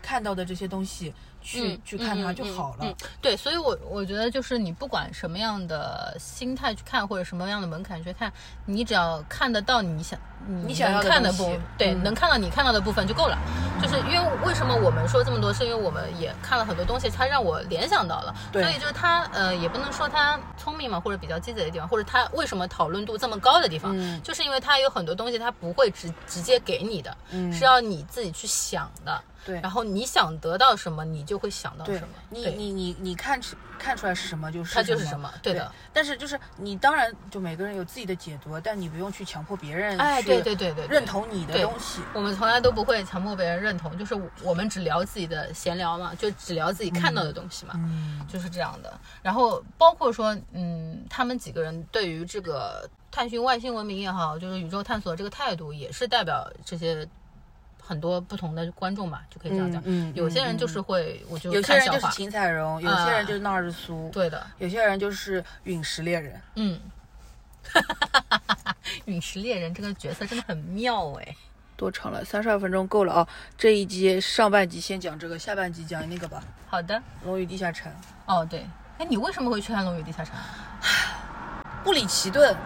[0.00, 2.84] 看到的这些东西去、嗯去看它嗯就好了。
[2.86, 3.08] 嗯嗯。
[3.20, 8.32] 对，所以我我觉得就是你不管什么样的心态去看，或者什么样的门槛去看，
[8.64, 12.02] 你只要看得到你想你你想要看的部，对，嗯。
[12.02, 13.38] 能看到你看到的部分就够了。
[13.82, 18.62] 就是因为为什么我们说这么多，是因为我们也看了很多东西，它让我联想到了，对。
[18.62, 24.22] 所以就是他呃也不能说他聪明嘛，或者比较鸡贼的地方，或者他为什么讨论度这么高的地方，嗯。
[24.22, 27.52] 就是因为他有很多东西他不会直直接给你的，嗯。
[27.52, 29.20] 是要你自己去想的。
[29.44, 29.60] 对。
[29.60, 32.08] 然后你想得到什么，你就会想到什么。
[32.30, 35.30] 你你你你看出看出来是什么就是它就是什么。
[35.42, 35.70] 对的。
[35.92, 42.00] 但是就是你当然就每个人有自己的解读，但你不用去强迫别人哎，去对对对对，认同你的东西。
[42.12, 48.92] 我们从来都不会强迫别人认同，就是我们只聊自己的闲聊嘛，就只聊自己看到的东西嘛，嗯就是这样的。
[49.22, 57.06] 然后包括说，嗯，他们几个人对于这个探寻外星文明也好，就是宇宙探索这个态度，也是代表这些。
[57.86, 59.78] 很多不同的观众嘛，就可以这样讲。
[59.84, 62.06] 嗯嗯有些人就嗯是会，我就有些人就是。
[62.12, 66.40] 秦彩荣，有些人就是纳日苏，对的，有些人就是陨石猎人。
[66.54, 66.80] 嗯。
[69.06, 71.36] 陨石猎人这个角色真的很妙哎。
[71.76, 72.24] 多长了？
[72.24, 73.28] 三十二分钟够了啊！
[73.58, 77.90] 这一集上半集先讲这个，下半集讲那个吧，好的，《龙与地下城》。
[78.26, 78.64] 哦对，
[78.98, 80.34] 哎，你为什么会去看《龙与地下城》？
[81.82, 82.56] 布里奇顿，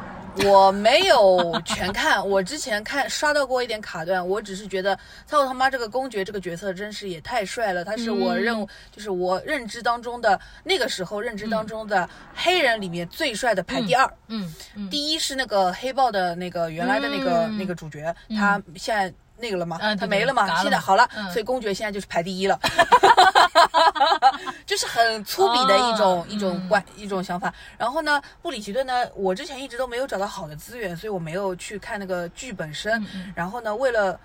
[0.46, 8.68] 我没有全看，我之前看刷到过一点卡段，我只是觉得操他妈这个公爵这个角色真是也太帅了，他是我认、嗯。
[8.90, 14.12] 就是我认知当中的那个时候认知当中的黑人里面最帅的排第二。
[14.28, 21.30] 嗯嗯，第一是那个黑豹的那个原来的那个、嗯那个主角，他现在那个了嘛，嗯他没了嘛，现在好了，嗯。
[21.30, 22.58] 所以公爵现在就是排第一了，
[24.66, 27.52] 就是很粗鄙的一种、哦一种嗯观、一种想法。
[27.76, 33.02] 然后呢，布里奇顿呢，我之前一直都没有找到好的资源，所以我没有去看那个剧本身。
[33.14, 34.18] 嗯然后呢，为了，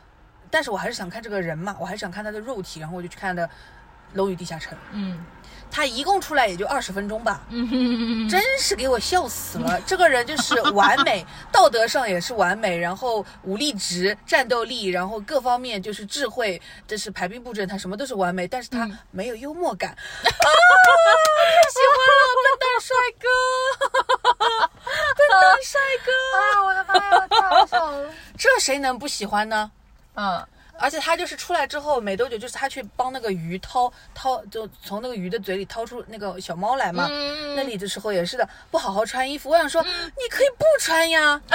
[0.49, 3.47] 但是我还是想看这个人嘛，我还是想看他的肉体，然后我就去看的
[4.13, 4.77] 《楼与地下城》。
[4.91, 5.23] 嗯
[5.75, 7.41] 他一共出来也就二十分钟吧，
[8.29, 9.81] 真是给我笑死了！
[9.87, 19.89] 这个人就是完美，道德上也是完美，然后武力值、战斗力，然后各方面就是智慧，这是排兵布阵，他什么都是完美，但是他嗯没有幽默感。
[19.89, 20.29] 啊，太
[21.71, 23.25] 喜欢了，笨蛋帅哥，
[25.17, 28.13] 笨蛋帅哥，啊，我的妈呀，太好笑了。
[28.37, 29.71] 这谁能不喜欢呢？
[30.15, 30.45] 嗯
[30.83, 37.07] 而且他就是出来之后没多久，就是他去帮那个鱼掏掏，就从那个鱼的嘴里掏出那个小猫来嘛。
[37.09, 39.49] 嗯，那里的时候也是的，不好好穿衣服。
[39.49, 41.39] 我想说，你可以不穿呀。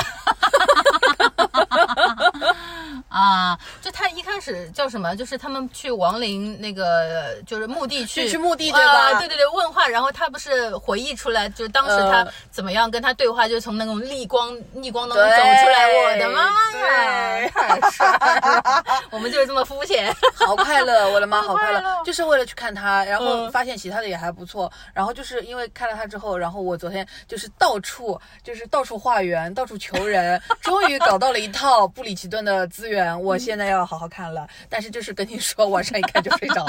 [3.09, 5.15] 啊，就他一开始叫什么？
[5.15, 15.87] 就是他们去亡灵那个就是墓地去去墓地对吧啊对对对，问话，然后他不是回忆出来，就是当时他呃怎么样跟他对话，就从那种逆光逆光当中走出来。
[15.89, 16.43] 我的妈
[16.79, 18.85] 呀，对太帅了！
[19.19, 20.15] 我们就是这么肤浅。
[20.35, 21.83] 好快乐，我的妈，好快乐。
[22.05, 23.49] 就是为了去看他，然后嗯。
[23.51, 36.65] 发现其他的也还不错，然后就是因为看了他之后，然后我昨天就是到处就是到处化缘，到处求人， 终于搞到了一套布里奇顿的资源，我现在要好好看了，但是就是跟你说，晚上一看就睡着，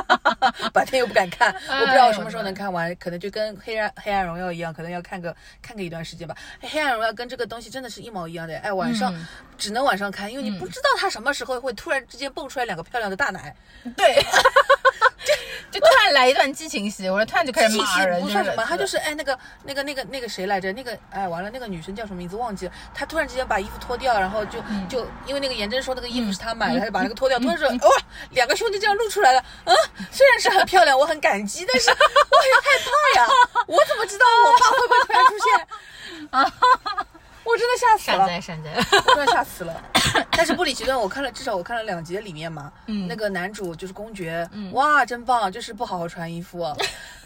[0.74, 6.34] 白天又不敢看，我不知道我什么时候能看完，可能就跟黑暗黑暗荣耀一样，可能要看个看个一段时间吧。
[6.60, 9.26] 黑暗荣耀跟这个东西真的是一毛一样的，哎，晚上、嗯。
[9.56, 13.54] 只能晚上看，因为你不知道它什么时候会突然之间蹦出来两个漂亮的大奶。
[13.96, 14.14] 对，
[15.24, 15.34] 就
[15.70, 20.70] 就突然来一段激情戏，我说突然就开始气息骂人，不算什么，他就是哎那个那个那个那个谁来着？
[20.72, 22.72] 那个哎完了，那个女生叫什么名字忘记了。
[22.94, 27.96] 她突然之间把衣服脱掉，然后就、嗯就因为那个颜真说那个衣服是她买的，她就把那个脱掉，脱的时候哇，
[28.30, 29.42] 两个胸就这样露出来了。
[29.64, 29.74] 嗯，
[30.12, 33.28] 虽然是很漂亮，我很感激，但是我很害怕呀。
[33.66, 37.06] 我怎么知道我爸会不会突然出现？
[37.50, 38.24] 我真的吓死了。
[38.24, 39.82] 我真的吓死了。
[40.32, 46.66] 但是布里奇顿，我看了至少我看了两集的里面嘛，嗯那个男主就是公爵，嗯哇，真棒，就是不好好穿衣服，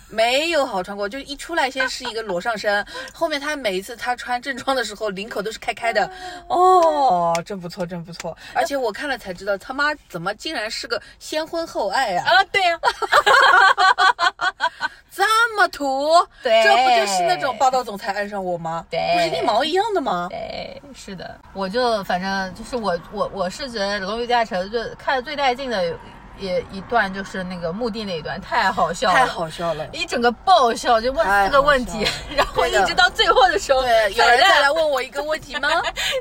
[0.08, 6.08] 没有好穿过，就一出来先是一个裸上身， 后面他每一次他穿正装的时候，领口都是开开的，
[6.48, 8.36] 哦，真不错，真不错。
[8.52, 12.78] 而且我看了才知道，他妈怎么竟然是个先婚后爱啊，啊，对呀、
[15.10, 16.10] 这么土，
[16.42, 16.62] 对。
[16.64, 18.84] 这不就是那种霸道总裁爱上我吗？
[18.90, 19.00] 对。
[19.14, 20.26] 不是一毛一样的吗？
[20.30, 25.96] 对，是的，我就反正就是我我我是觉得《龙与地下城》就看的最带劲的
[26.38, 29.86] 也一段就是那个墓地那一段，太好笑了，太好笑了。
[29.92, 32.06] 一整个爆笑，就问四个问题
[32.36, 35.68] 然后一直到最后的时候，对， 有人再来问我一个问题吗？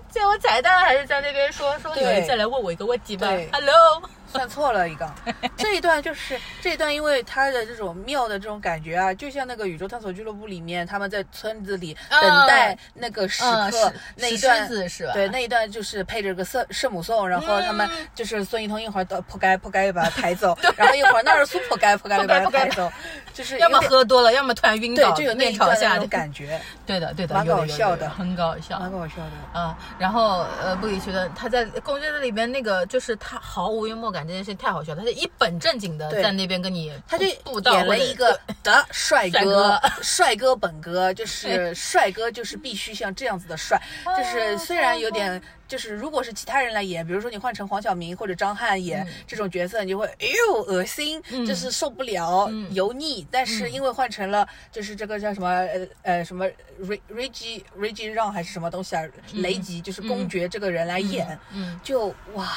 [0.09, 4.01] 最后彩蛋还是在那边说说有人再来问我一个问题吧对，Hello，
[4.34, 5.09] 算错了一个。
[5.55, 15.13] 这一段就是这一段，因为它的这种妙的这种感觉啊，就像那个宇宙探索俱乐部里面，他们在村子里嗯等待那个时嗯，刻、那一段是吧？
[15.13, 22.91] 对，那一段就是配着个圣圣母颂，然后他们嗯就是孙一通一会儿到扑街扑街又把他抬走，然后一会儿那儿苏扑街扑街又把他抬走，
[23.34, 29.59] 就是要么喝多了，要么突然晕倒，，对就有那面一下的感觉，对的，对的，蛮搞笑的很搞笑，蛮搞笑的。
[29.59, 45.41] 啊、然后呃，布里奇的他在公爵的里边那个就是他毫无幽默感这件事情太好笑了，他就一本正经的在那边跟你他就演了一个的 帅帅哥哥，帅哥本哥就是帅哥，就是必须像这样子的帅，哦就是虽然有点。
[45.65, 53.26] 就是如果是其他人来演，比如说你换成黄晓明或者张翰演这种角色，你就会哎呦恶心，嗯就是受不了、嗯油腻。
[53.32, 56.45] 但是因为换成了就是这个叫什么呃呃什么
[56.80, 59.03] Re Reggie Reggie 让还是什么东西啊，
[59.34, 62.53] 雷吉就是公爵这个人来演，嗯，就哇，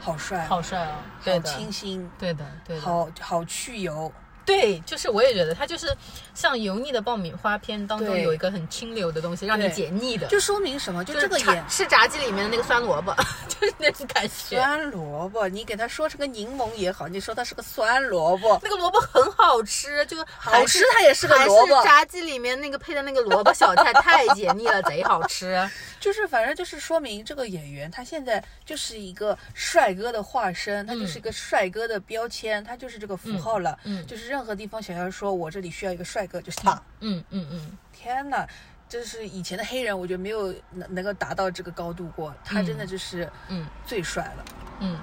[0.00, 4.10] 好帅，好帅啊，对清新，对的，对的，好好去油。
[4.44, 5.94] 对，就是我也觉得他就是
[6.34, 11.04] 像油腻的爆米花片当中有一个很清流的东西，让你解腻的，就说明什么？
[11.04, 13.14] 就这个演是炸鸡里面的那个酸萝卜，
[13.48, 14.56] 就是那种感觉。
[14.56, 25.68] 酸萝卜，你给它说成个柠檬也好，你说它是个酸萝卜，那个萝卜很好吃，就好吃它也是个还萝卜是炸鸡里面那个配的那个萝卜小菜 太解腻了，贼好吃。
[26.00, 33.78] 就是反正就是说明这个演员他现在就是一个帅哥的化身，他就是一个帅哥的标签，他就是这个符号了。
[33.84, 36.82] 嗯嗯就是任何地方想要说我这里需要一个帅哥，就是他。
[37.00, 38.48] 嗯嗯嗯，天哪，
[38.88, 44.44] 就是以前的黑人，我觉得没有能能够达到这个高度过，他真的就是嗯最帅了。
[44.80, 44.98] 嗯，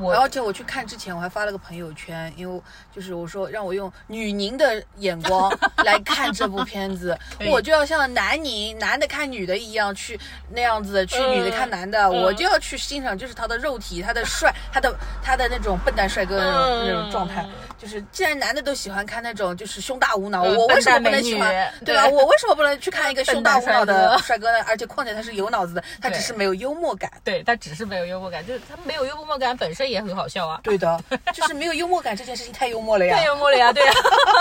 [0.00, 2.60] 我而且我去看之前，我还发了个朋友圈，因为
[2.94, 5.50] 就是我说让我用女宁的眼光
[5.84, 7.16] 来看这部片子
[7.50, 10.18] 我就要像男宁男的看女的一样去
[10.50, 17.46] 那样子去嗯女的看男的，我就要去欣赏就是他的肉体、他的帅、他的他的那种笨蛋帅哥的那种、嗯那种状态。
[17.78, 21.50] 就是既然男的都喜欢看那种就是胸大无脑，嗯我为什么不能喜欢？
[21.84, 22.06] 对吧？
[22.06, 24.62] 我为什么不能去看一个胸大无脑的帅帅哥呢？
[24.68, 27.10] 而且况且他是有脑子的，他只是没有幽默感。
[27.24, 30.60] 对他只是没有幽默感，就是他没有幽默感本身也很好笑啊。
[30.62, 31.02] 对的，
[31.34, 33.16] 就是没有幽默感这件事情太幽默了呀。
[33.16, 33.92] 太幽默了呀，对呀、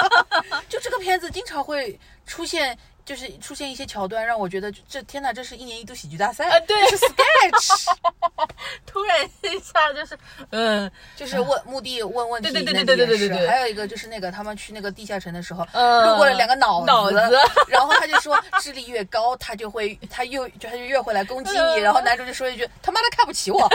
[0.70, 6.50] 就这个片子经常会出现，就是出现一些桥段，让我觉得这天哪，这是一年一度喜剧大赛。
[6.50, 6.78] 啊对。
[6.89, 7.86] 是 sketch，
[8.86, 10.18] 突然一下就是，
[10.52, 10.89] 嗯。
[11.16, 16.08] 就是问墓地问问题，对对对那对对对对对还有一个就是那个他们去那个地下城的时候，嗯。
[16.08, 17.16] 路过了两个脑脑子。
[17.68, 21.82] 然后他就说智力越高，他就会他又就他就越会来攻击你，嗯。
[21.82, 23.68] 然后男主就说一句他妈的看不起我，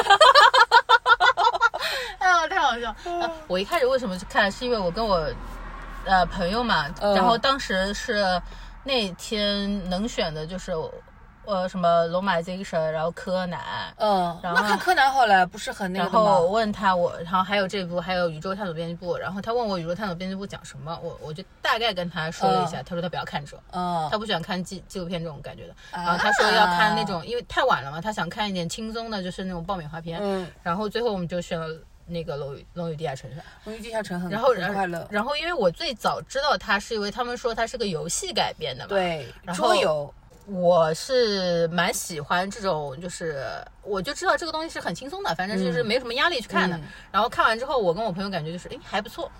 [2.49, 2.95] 太好笑。
[3.47, 5.26] 我一开始为什么去看，是因为我跟我
[6.05, 7.14] 呃朋友嘛，嗯。
[7.14, 8.41] 然后当时是
[8.82, 10.72] 那天能选的就是
[11.47, 13.61] 呃什么龙马精神，然后柯南。
[13.97, 16.53] 嗯，然后那看柯南好了，不是很那个然后我？
[16.53, 24.09] 问他我，然后还有这部，还有宇宙探索编辑部，然后他问我宇宙探索编辑部讲什么，我我就大概跟他说了一下，他说他不要看这，嗯。
[24.11, 26.03] 他不喜欢看纪纪录片这种感觉的，啊。
[26.05, 31.66] 然后他说要看那种，因为太晚了嘛，他想看一点轻松的，就是那种爆米花片，嗯，然后最后我们就选了
[32.07, 40.15] 那个《龙与龙与地下城》上，龙与地下城很然后快乐，然后因为我最早知道它是因为他们说它是个游戏改编的嘛，，对，然后桌游，
[40.47, 43.45] 我是蛮喜欢这种，就是
[43.83, 46.77] 我就知道这个东西是很轻松的，反正就是没什么压力去看的。
[46.77, 49.31] 嗯然后看完之后，我跟我朋友感觉就是，哎，还不错，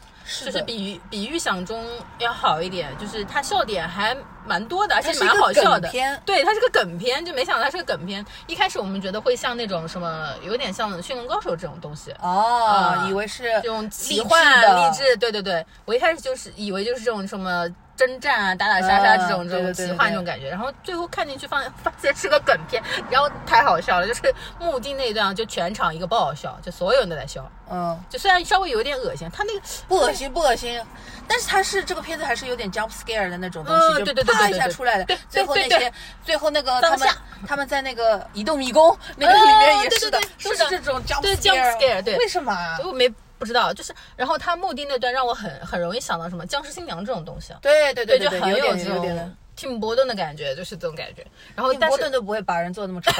[0.45, 1.85] 就是比比预想中
[2.18, 4.16] 要好一点，就是它笑点还
[4.47, 5.91] 蛮多的，而且蛮好笑的。
[6.25, 8.25] 对，它是个梗片，就没想到它是个梗片。
[8.47, 12.12] 一开始我们觉得会像那种什么，有点像《驯龙高手》这种东西。
[12.20, 24.22] 哦啊，以为是这种奇幻的励志，对对对，我一开始就是以为就是这种什么征战啊、打打杀杀这种、嗯这种奇幻这种感觉，然后最后看进去发 发现是个梗片，然后太好笑了，就是
[24.59, 27.99] 墓地那一段就全场一个爆笑，就所有人都在笑，嗯。
[28.11, 30.80] 就虽然稍微有点恶心，他那个不恶心，不恶心，
[31.28, 35.05] 但是他是这个片子还是有点 jump scare 的那种东西，就嗯对对对啪一下出来的。
[35.05, 35.18] 对。
[35.28, 35.92] 最后那些，
[36.24, 37.09] 最后那个他们
[37.47, 42.16] 他们在那个移动迷宫那个里面也是的都是这种 jump 对 jump scare，对。
[42.18, 42.76] 为什么啊？
[42.78, 49.37] 就没不知道，就是然后他墓地那段让我很很容易想到什么僵尸新娘这种东西啊，对对对对，就很有点这有点的种。
[49.57, 51.24] 蒂姆·波顿的感觉，就是这种感觉。
[51.55, 53.12] 然后 tim 但是波顿都不会把人做那么丑，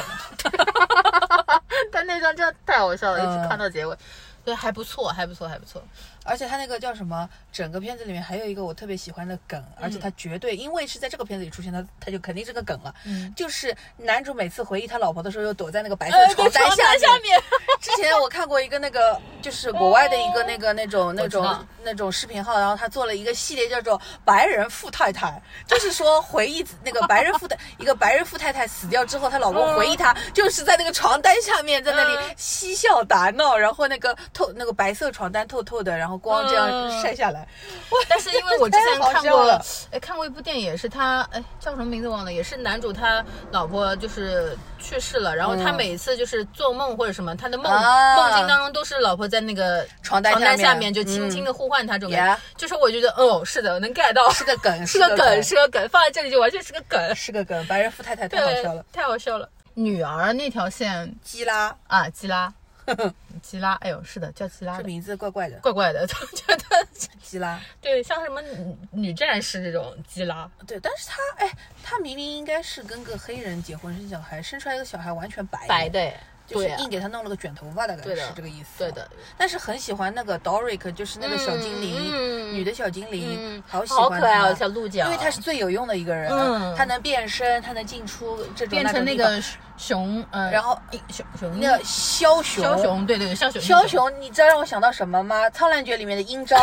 [1.91, 3.95] 但那段真的太好笑了，一嗯直看到结尾，
[4.43, 5.81] 对，还不错，还不错，还不错。
[6.25, 7.29] 而且他那个叫什么？
[7.51, 12.93] 整个片子里面还有一个我特别喜欢的梗，而且他绝对因为是在这个片子里出现的，他就肯定是个梗了。
[13.05, 16.99] 嗯就是男主每次回忆他老婆的时候，又躲在那个白色呃，床单下面。
[16.99, 17.41] 下面，
[17.79, 37.01] 之前我看过一个那个，就是国外的一个那个那种那种那种视频号，然后他做了一个系列叫做“白人富太太”，就是说回忆那个白人富太一个白人富太太死掉之后，她老公回忆她，就是在那个床单下面在那里嗯嬉笑打闹，然后那个透那个白色床单透透的，然后光这样嗯。
[37.01, 37.47] 晒下来。
[38.09, 39.49] 但是因为我之前看过
[39.91, 45.75] 哎，看过一部电影，也是他，哎，叫什么名字忘了，也是男主他老婆就是去世了，然后他嗯。
[45.75, 48.15] 每次就是做梦或者什么，他的梦、啊。
[48.15, 50.85] 梦境当中都是老婆在那个床单床单下面。
[50.95, 57.65] 就轻轻的呼唤他，这种就是我觉得哦，是的，能 get 到，是个梗， 是个梗，是个梗，放在这里就完全是个梗，是个梗。
[57.67, 59.49] 白人富太太太，好笑了，太好笑了。
[59.73, 61.75] 女儿那条线基拉。
[61.87, 62.53] 啊，基拉，
[63.41, 66.87] 基拉，哎呦，是的，叫基拉，这名字怪怪的，怪怪的， 总觉得。
[67.21, 67.59] 基拉。
[67.81, 71.51] 对，像什么女女战士这种基拉，对，但是他哎，
[71.83, 76.13] 他明明应该是跟个黑人结婚生小孩，生出来一个小孩完全白白，的，
[76.47, 78.79] 就是硬给他弄了个卷头发，大概是这个意思。
[78.79, 86.75] 对的，但是很喜欢那个 Doric，就是那个小精灵，嗯女的小精灵，嗯，好喜欢好可爱哦，她小鹿角，因为他是最有用的一个人，嗯。
[86.75, 89.41] 他能变身，她能进出这种变成那个
[89.77, 90.77] 熊，呃，然后
[91.09, 95.49] 熊熊那个枭雄，枭雄，对对对，枭雄，枭雄，你知道让我想到什么吗？
[95.49, 96.57] 苍兰诀里面的阴招，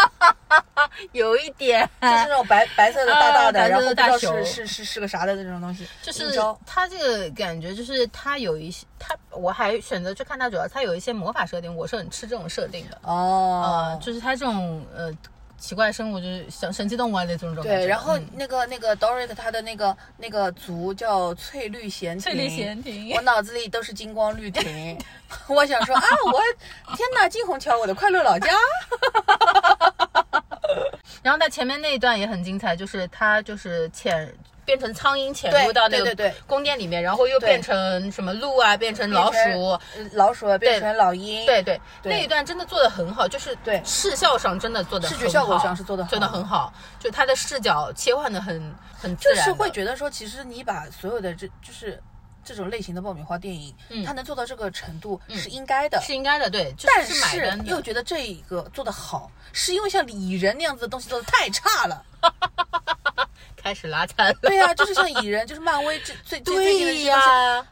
[1.12, 6.58] 有一点，就是那种白白色的大大的，然后不知道是是是是个啥的那种东西，就是鹰招。
[6.66, 13.62] 他这个感觉，就是它有一些，它我还选择去看它，主要它有一些魔法设定，我是很吃这种设定的，哦。
[13.64, 15.12] 呃，，就是它这种呃
[15.60, 18.26] 奇怪生物，就是像神奇动物啊那种种对，然后嗯。
[18.32, 23.12] 那个那个 Doric 他的那个那个族叫翠绿闲庭，翠绿闲庭。
[23.14, 24.98] 我脑子里都是金光绿庭，
[25.46, 26.02] 我想说啊，
[26.32, 26.40] 我
[26.96, 28.50] 天哪，金虹桥，我的快乐老家，
[31.22, 34.32] 然后他前面那一段也很精彩，就是他就是潜
[34.70, 39.80] 变成苍蝇潜对入到那个宫殿里面，然后又变成什么鹿啊，变成老鼠，呃
[40.12, 42.12] 老鼠变成老鹰，对对，对。
[42.12, 43.82] 那一段真的做的很好，就是对。
[43.84, 46.10] 视效上真的做的视觉效果上是做得好。
[46.12, 48.62] 真的很好，就他的视角切换的很
[48.96, 52.00] 很自然，就是会觉得说，其实你把所有的这就是
[52.44, 54.04] 这种类型的爆米花电影，嗯。
[54.04, 56.00] 它能做到这个程度是应该的。
[56.00, 62.04] 是应该的，对，就但是又觉得这个做的好，是因为像蚁人那样子的东西做的太差了。
[63.62, 64.34] 开始拉惨了。
[64.42, 67.10] 对呀、就是像蚁人， 就是漫威最最最最近的对这些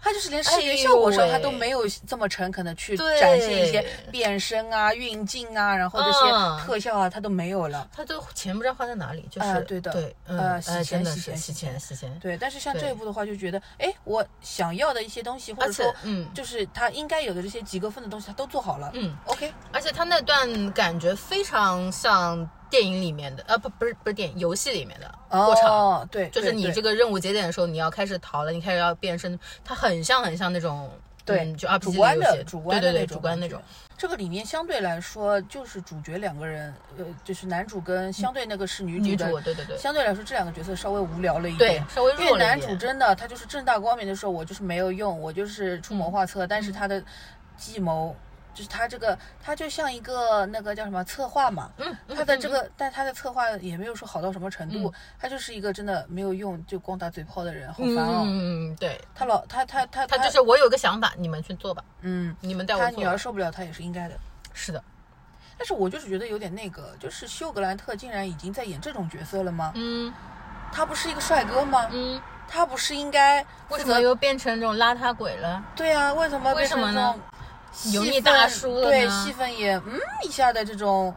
[0.03, 6.59] 他就是连视觉效果上他都没有这么诚恳的去展现一些变身啊、运镜啊，然后这些嗯。
[6.59, 7.89] 特效啊，他都没有了。
[7.95, 9.91] 他都钱不知道花在哪里，就是、啊对的。
[9.93, 11.71] 对，嗯，呃洗哎钱洗钱洗洗钱。
[11.73, 16.29] 钱洗钱，对，但是像这一部的话，就觉得，哎，我想要的一些东西，或者说，且嗯。
[16.35, 18.91] 就是他应该有的这些及格分的东西，他都做好了。
[18.95, 25.65] 嗯，，OK，而且他那段感觉非常像电影里面的，呃，不不是不是电影，游戏里面的过场。
[25.79, 30.91] 哦，对，就是你这个个任务节点的时候，你要开始逃了，你开始要变身，它很像很像那种，
[31.25, 33.61] 对嗯、就 RPG 主观游戏的主观对对对，主观那种，
[33.97, 42.59] 这个里面相对来说，就是主角两个人，呃，就是男主跟相对那个是女主女的，主对对对相对来说这两个角色稍微无聊了一对点。，稍微因为男。
[42.61, 47.03] 主真的，他就是正大光明的时候，我就是没有用，我就是出谋划策，但嗯是他的
[47.57, 48.15] 计谋，
[48.59, 58.23] 就是他这个，他就像一个那个叫什么策划嘛，嗯，嗯他的这个，但他的策划也没有说好到什么程度嗯，他就是一个真的没有用，就光打嘴炮的人，好嗯烦哦。
[58.25, 62.91] 嗯嗯，对，他老他他他他就是我有个想法，你们去做吧，嗯，你们带我他。
[62.91, 64.19] 女儿受不了，他也是应该的。
[64.53, 64.83] 是的，
[65.57, 69.71] 但是我就是觉得有点那个，就是休格兰特竟然已经在演这种角色了吗？
[69.77, 70.13] 嗯
[70.73, 71.89] 他不是一个帅哥吗？
[71.93, 73.41] 嗯，他不是应该？
[73.69, 75.65] 为什么又变成这种邋遢鬼了？
[75.77, 77.15] 对啊，为什么为什么呢
[77.93, 81.15] 油腻大叔了对，呢戏份也嗯一下的这种，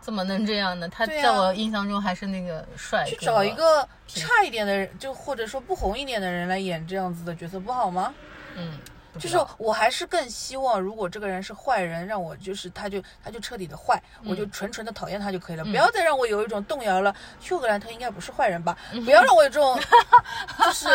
[0.00, 0.88] 怎么能这样呢？
[0.88, 3.10] 他在我印象中还是那个帅哥。
[3.10, 8.12] 去找一个差一点的人，就或者说不红一点的人来演这样子的角色，不好吗？
[8.56, 17.14] 嗯，不就是我还是更希望，如果这个人是坏人，让我就是他就他就彻底的坏，我就纯纯的讨厌他就可以了，不要再让我有一种动摇了。
[17.40, 18.76] 休格兰特应该不是坏人吧？
[19.04, 19.78] 不要让我有这种
[20.64, 20.88] 就是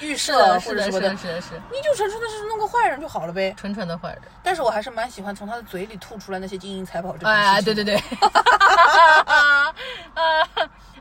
[0.00, 3.54] 预设，或者什么的是的，，是的，是你就纯纯的是弄个坏人就好了呗。
[3.56, 4.22] 纯纯的坏人。
[4.42, 7.48] 但是我还是蛮喜欢从他的嘴里吐出来那些金银财宝这种事情。
[7.48, 7.96] 哎，对对对，
[9.26, 9.72] 啊，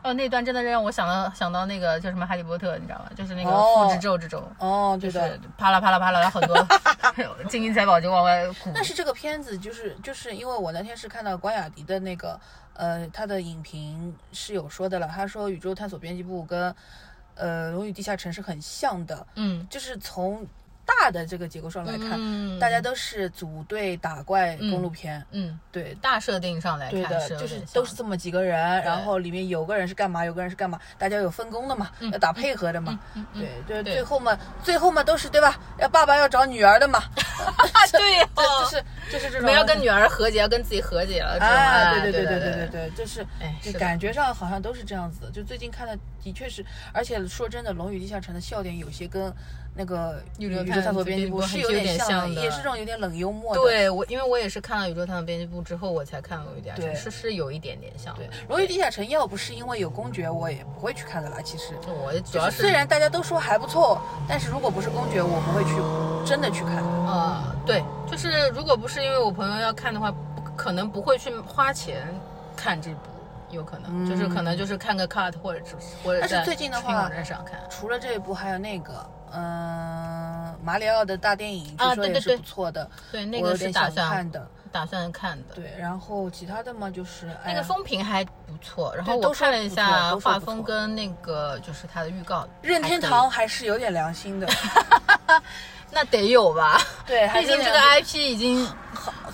[0.04, 3.12] 哦，那段真的让我想到想到那个叫什么《哈利波特》，你知道吗？
[3.16, 5.40] 就是那个哦复制咒这种，哦，就对的是。
[5.58, 6.68] 啪啦啪啦啪啦，很多
[7.48, 8.72] 金银财宝就往外鼓。
[8.74, 12.40] 但是这个片子就是就是因为我那天是看到关雅迪的那个
[12.74, 16.74] 呃他的影评是有说的了，他说宇宙探索编辑部跟
[17.36, 20.46] 呃龙与地下城是很像的，嗯就是从
[21.00, 25.96] 大的这个结构上来看，嗯大家都是组队打怪公路片，嗯对。
[26.02, 33.00] 大设定上来对的，看就是都是这么几个人，然后里面有个人是干嘛，有个人是干嘛，大家有分工的嘛，要打配合的嘛。
[33.34, 35.60] 对，就是最后嘛，最后嘛都是对吧？
[35.80, 37.00] 要爸爸要找女儿的嘛，
[37.46, 39.42] 啊对 就是就是这种。
[39.42, 45.32] 我们要跟女儿和解，要跟自己和解了，啊，哎对对对对对对，就是哎就感觉上好像都是这样子的。
[45.32, 49.34] 就最近看的的确是，而且说真的，《龙与地下城》的笑点有些跟
[49.74, 53.62] 那个宇宙探索编辑部是有点像的，也是这种有点冷幽默的。
[53.62, 58.28] 对我，因为我也是看了《宇宙探索编辑部》之后，我才看了《龙与地下城对》，是是有一点点像的对，。
[58.50, 61.38] 《荣誉地下城》要不是因为有公爵，我也不会去看的啦。
[61.42, 66.84] 其实，我主要是虽然大家都说还不错，但是如果不是公爵，我不会去真的去看。
[66.84, 72.08] 啊，对，就是如果不是因为我朋友要看的话，不可能不会去花钱
[72.56, 73.00] 看这部，
[73.50, 77.60] 有可能、就是可能就是看个 cut 或者是或者但是在最近的话网站上看。
[77.70, 82.90] 除了这一部，还有那个，嗯、马里奥的大电影，据说也是不错的。
[83.12, 84.48] 对，那个是打算看的。
[84.72, 85.56] 打算看的。
[85.56, 94.48] 对，然后其他的嘛，就是哎那个风评还不错，然后都我看了一下画风跟那个就是它的预告，任天堂还是有点良心的。
[95.92, 96.80] 那得有吧？
[97.06, 98.66] 对，毕竟这个 IP 已经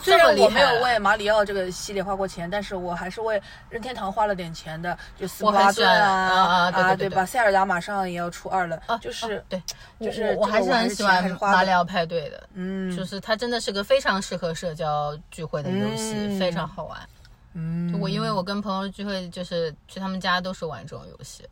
[0.02, 7.26] 虽然我没有为马里奥这个系列花过钱，但是我还是为任天堂花了点钱的，就斯普拉我很喜欢顿啊啊啊对吧？
[7.26, 9.62] 塞尔达马上也要出二了，啊就是啊对，
[10.00, 17.00] 就是我我还是很喜欢马里奥派对的，嗯就是它真的是个非常适合社交聚会的游戏，嗯非常好玩。
[17.54, 21.44] 嗯就我因为我跟朋友聚会，就是去他们家都是玩这种游戏。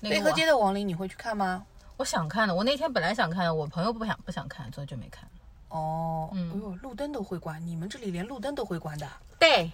[0.00, 1.62] 那个我贝壳街的亡灵你会去看吗？
[1.96, 5.28] 我想看的，我那天本来想看的，我朋友不想不想看，所以就没看。
[5.68, 9.70] 哦，嗯哎呦，路灯都会关，你们这里连路灯都会关的，对，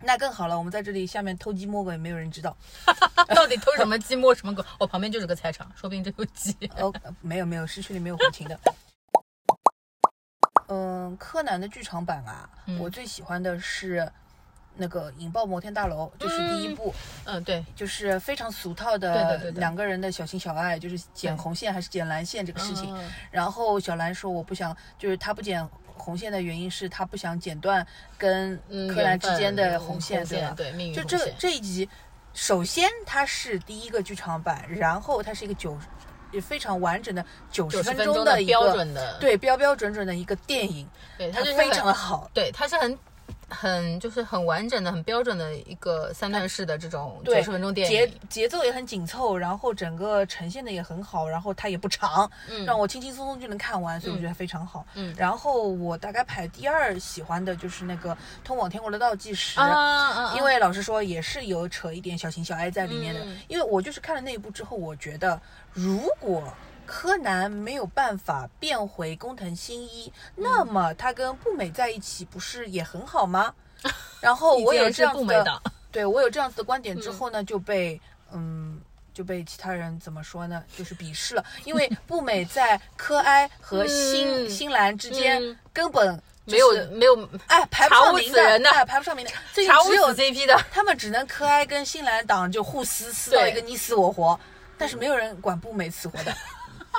[0.00, 0.58] 那更好了。
[0.58, 2.56] 我们在这里下面偷鸡摸狗也没有人知道。
[3.34, 4.64] 到底偷什么鸡摸什么狗？
[4.78, 6.54] 我旁边就是个菜场，说不定这有鸡。
[6.76, 8.60] 哦，没有没有，市区里没有火情的。
[10.68, 14.10] 嗯，柯南的剧场版啊，嗯我最喜欢的是
[14.78, 22.94] 那个《引爆摩天大楼》，就是第一部，嗯，对，就是非常俗套的两个人的小情小爱，就是剪红线还是剪蓝线这个事情。
[22.96, 30.54] 嗯然后小兰说我不想，就是她不剪红线的原因是她不想剪断跟嗯柯南之间的嗯红线，对吧？
[30.56, 31.88] 对命运就这这一集，
[32.32, 35.76] 首先它是第一个剧场版，然后它是一个九
[36.30, 42.30] 也非常完整的九十90分钟钟的一个标准的对标标准准的一个电影，对，它非常的好。
[42.34, 42.98] 对，它是很
[43.48, 48.14] 很就是很完整的、很标准的一个三段式的这种九对，十分钟电节影。
[48.28, 54.84] 节奏也很紧凑，然后整个呈现的也很好，然后它也不长，嗯让我轻轻松松就能看完，所以我嗯觉得非常好。
[54.94, 59.58] 嗯然后我大概排第二喜欢的就是那个《通往天国的倒计时》！
[60.36, 63.20] 因为老实说也是有扯一点小情小爱在里面的。
[63.24, 65.40] 嗯因为我就是看了那一部之后，我觉得
[65.72, 66.42] 如果
[66.88, 73.54] 柯南没有办法变回工藤新一，那么他跟步美在一起不是也很好吗？
[74.22, 75.62] 然后我有这样子的，
[75.92, 78.00] 对我有这样子的观点之后呢，就被
[78.32, 78.80] 嗯。
[79.14, 80.62] 就被其他人怎么说呢？
[80.76, 86.16] 就是鄙视了，因为步美在柯哀和新、嗯新兰之间嗯根本、
[86.46, 89.74] 就是、没有没有哎排不上名的哎排不上名的，只有
[90.14, 90.56] 死 CP 的。
[90.70, 94.38] 他们只能柯哀跟新兰党就互撕，撕到一个你死我活，
[94.78, 96.32] 但是没有人管步美死活的。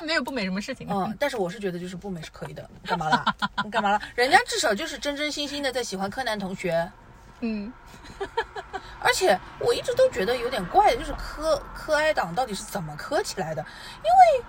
[0.02, 0.88] 没有不美什么事情。
[0.89, 3.26] 嗯，但是我是觉得就是不美是可以的，干嘛啦？
[3.64, 4.02] 你干嘛啦？
[4.16, 6.91] 人家至少就是真真心心的在喜欢柯南同学，
[7.41, 7.72] 嗯，
[9.00, 13.62] 而且我一直都觉得有点怪的，就是柯柯哀党到底是怎么磕起来的？
[13.97, 14.45] 因为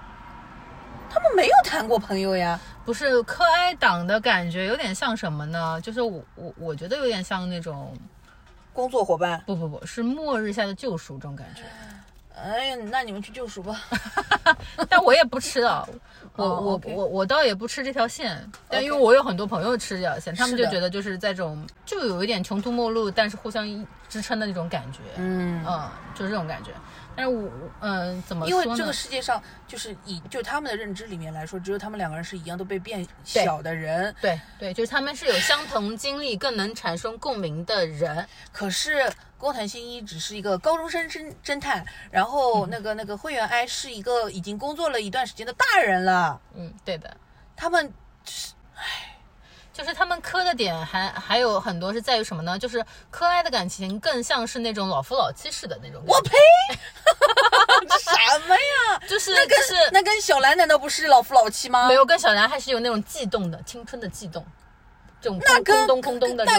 [1.09, 2.59] 他们没有谈过朋友呀。
[2.83, 5.81] 不是柯哀党的感觉有点像什么呢？
[5.81, 7.97] 就是我我我觉得有点像那种
[8.73, 11.63] 工作伙伴，不不不是末日下的救赎这种感觉。
[12.43, 13.81] 哎呀，那你们去救赎吧。
[14.89, 15.87] 但我也不吃啊，
[16.37, 23.67] 我、哦我我我倒也不吃这条线，但因为我有很多朋友吃这条线，他们就觉得就是在这种就有一点穷途末路，但是互相
[24.09, 25.65] 支撑的那种感觉，嗯。
[25.67, 26.71] 嗯，就是这种感觉。
[27.21, 27.51] 但是我
[27.81, 28.65] 嗯、怎么说呢？
[28.65, 34.15] 因为这个世界上，就是以就他们的认知里面来说，只有他们两个人是一样都被变小的人。
[34.23, 38.27] 对对，就是他们是有相同经历、更能产生共鸣的人。
[38.53, 46.41] 可是工藤新一只是一个高中生侦侦探，然后那个那个灰原哀是一个已经工作了一段时间的大人了。
[46.55, 47.15] 嗯，对的。
[47.55, 47.93] 他们
[49.73, 52.59] 就是他们磕的点还还有很多是在于什么呢？
[52.59, 56.03] 就是磕爱的感情更像是那种老夫老妻式的那种。
[56.07, 56.37] 我呸！
[57.99, 59.01] 什么呀？
[59.09, 61.89] 就是那跟就是那跟小兰难道不是老夫老妻吗？
[61.89, 64.45] 没有跟小兰还是有那种悸动的青春的悸动，
[65.23, 66.55] 这种空那跟空洞空洞的种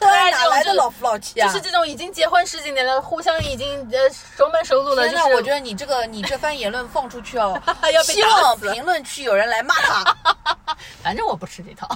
[0.00, 1.46] 哪来的老夫老妻啊？
[1.46, 10.16] 就是这种已经结婚十几年了，互相已经呃熟门熟路了，天呐，就是我觉得你这个 你这番言论放出去哦， 要被打希望评论区有人来骂他。
[11.02, 11.88] 反正我不吃这套，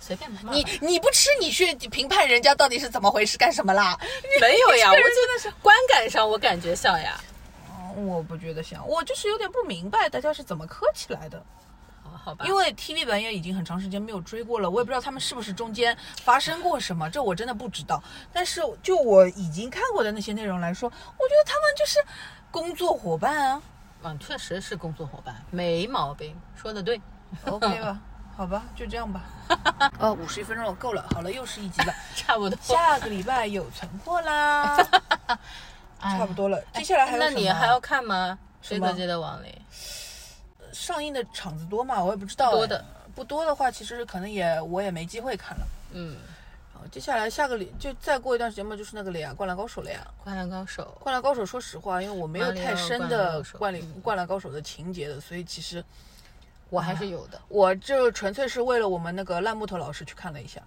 [0.00, 3.96] 随便骂骂你你不吃，你去评判人家到底是怎么回事，干什么啦？
[4.40, 7.20] 没有呀，我真的是观感上我感觉像呀。
[7.96, 11.42] 我不觉得像，我就是有点不明白大家是怎么磕起来的。
[12.16, 18.02] 哦好吧，因为 TV 版也已经很长时间没有追过了，我也不知道他们是不是中间发生过什么，这我真的不知道。
[18.32, 21.98] 但是就我已经看过的那些内容来说，我觉得他们就是
[22.50, 23.62] 工作伙伴啊
[24.02, 27.00] 嗯，确实是工作伙伴，没毛病，说的对。
[27.44, 27.98] ，OK 吧？
[28.36, 29.22] 好吧，就这样吧。
[29.98, 31.92] 哦，五十一分钟了，够了，好了，又是一集了。
[32.14, 34.76] 差不多，下个礼拜有存货啦，
[36.00, 36.62] 哎 差不多了。
[36.74, 38.38] 接下来还有那什么你还要看吗？
[38.62, 39.52] 什么谁可记得王林？
[40.76, 42.04] 上映的场子多嘛？
[42.04, 42.50] 我也不知道。
[42.50, 45.66] 多的，不多的话，其实可能也我也没机会看了。
[45.92, 46.18] 嗯，
[46.74, 50.06] 好接下来下个礼就再过一段时间嘛，就是那个了呀，《灌篮高手》了呀。
[50.24, 55.82] 《灌篮高手《灌篮高手》说实话，因为我没有太深的《灌篮灌篮高手》的情节的，所以其实》
[56.68, 57.40] 我还是有的。
[57.48, 60.60] 我就纯粹是为了我们那个烂木头老师去看了一下。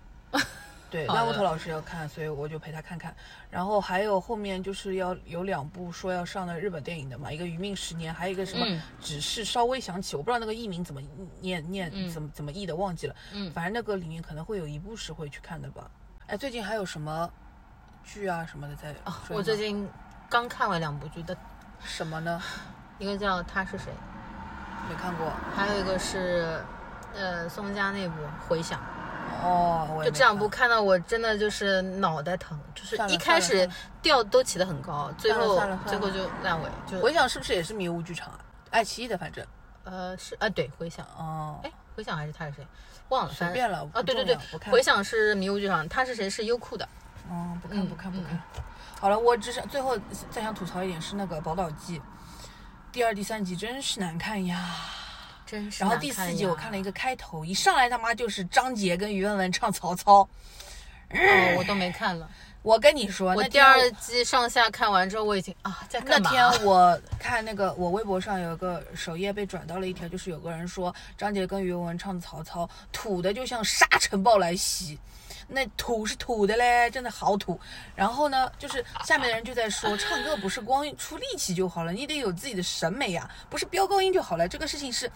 [0.90, 3.16] 对，好的烂木头老师要看，所以我就陪他看看。
[3.50, 11.00] 然后还有后面就是要有两部说要上的日本电影的嘛，一个《余命十年》，还有一个什么嗯只是稍微想起，我不知道那个译名怎么
[11.42, 13.16] 念念嗯怎么怎么译的，忘记了。
[13.34, 15.90] 嗯反正那个里面可能会有一部是会去看的吧。
[16.26, 17.30] 哎，最近还有什么
[18.04, 19.88] 剧啊什么的在啊，我最近
[20.28, 21.38] 刚看完两部剧的，
[21.84, 22.42] 什么呢？
[22.98, 23.94] 一个叫《他是谁
[24.90, 26.60] 没看过。》，还有一个是
[27.14, 28.16] 呃宋佳那部
[28.48, 28.80] 《回响》。
[29.44, 33.70] 哦，我就这两部看看到我真的就是脑袋疼，就是一开始
[34.02, 38.40] 调都起得很高，最后最后就烂尾，就回想是不是也是迷雾剧场啊？
[38.72, 39.46] 爱奇艺的，反正
[39.84, 42.68] 呃是啊对回想，哦，哎回想还是他是谁
[43.10, 44.38] 忘了，随便了啊对对对
[44.72, 46.88] 回想是迷雾剧场，他是谁是优酷的，
[47.30, 48.42] 哦，不看嗯不看不嗯看。
[49.00, 49.98] 好了，我只想最后
[50.30, 52.00] 再想吐槽一点是那个《宝岛记》，
[52.92, 54.76] 第二、第三集真是难看呀。
[55.50, 60.28] 真是然后第四集我看了一个开头，一上来他妈就是张杰跟于文文唱曹操。
[61.12, 62.30] 哦我都没看了，
[62.62, 66.30] 我跟你说，我那第二季上下看完之后我已经啊在那干嘛？
[66.30, 75.00] 天我看那个，我微博上有个首页被转到了一条，就是有个人说张杰跟于文文唱的曹操，土的就像沙尘暴来袭，
[75.50, 77.60] 那土是土的嘞，真的好土。
[77.96, 84.48] 然后呢，就是下面的人就在说，唱歌不是光出力气就好了，你得有自己的审美呀，不是飙高音就好了。
[84.48, 85.12] 这个事情是，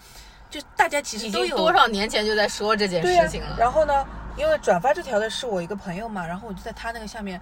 [0.50, 3.56] 就大家其实都有多少年前就在说这件事情了。
[3.58, 4.04] 然后呢，
[4.36, 7.40] 因为转发这条的是我一个朋友嘛，然后我就在他那个下面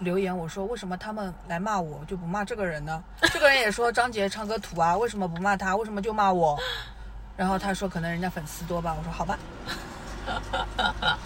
[0.00, 3.02] 留言，我说为什么他们来骂我就不骂这个人呢？
[3.32, 5.76] 这个人也说张杰唱歌土啊，为什么不骂他？
[5.76, 6.58] 为什么就骂我？
[7.36, 9.38] 然后他说可能人家粉丝多吧，我说好吧。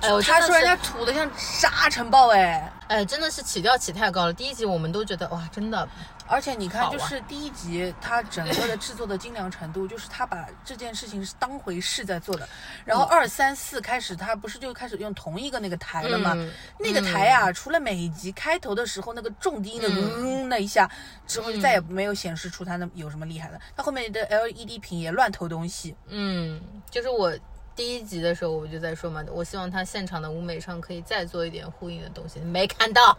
[0.00, 4.32] 哎，他说人家土的像沙尘暴哎，哎，真的是起调起太高了。
[4.32, 5.88] 第一集我们都觉得哇，真的
[6.30, 12.46] 而且你看，就是第一集他整个的制作的精良程度，就是他把这件事情是当回事在做的。
[12.84, 16.32] 然后二三四开始，他不是就开始用同一个那个台了吗？
[16.36, 20.88] 嗯那个台啊，除了每一集开头的时候那个重低音的嗡嗯那一下
[21.26, 23.58] 之后，就再也没有显示出它那有什么厉害的。
[23.74, 25.96] 它后面的 LED 屏也乱投东西。
[26.08, 27.32] 嗯，就是我
[27.78, 33.16] 第一集的时候我就在说嘛，我希望他现场的舞美上可以再做一点呼应的东西，没看到，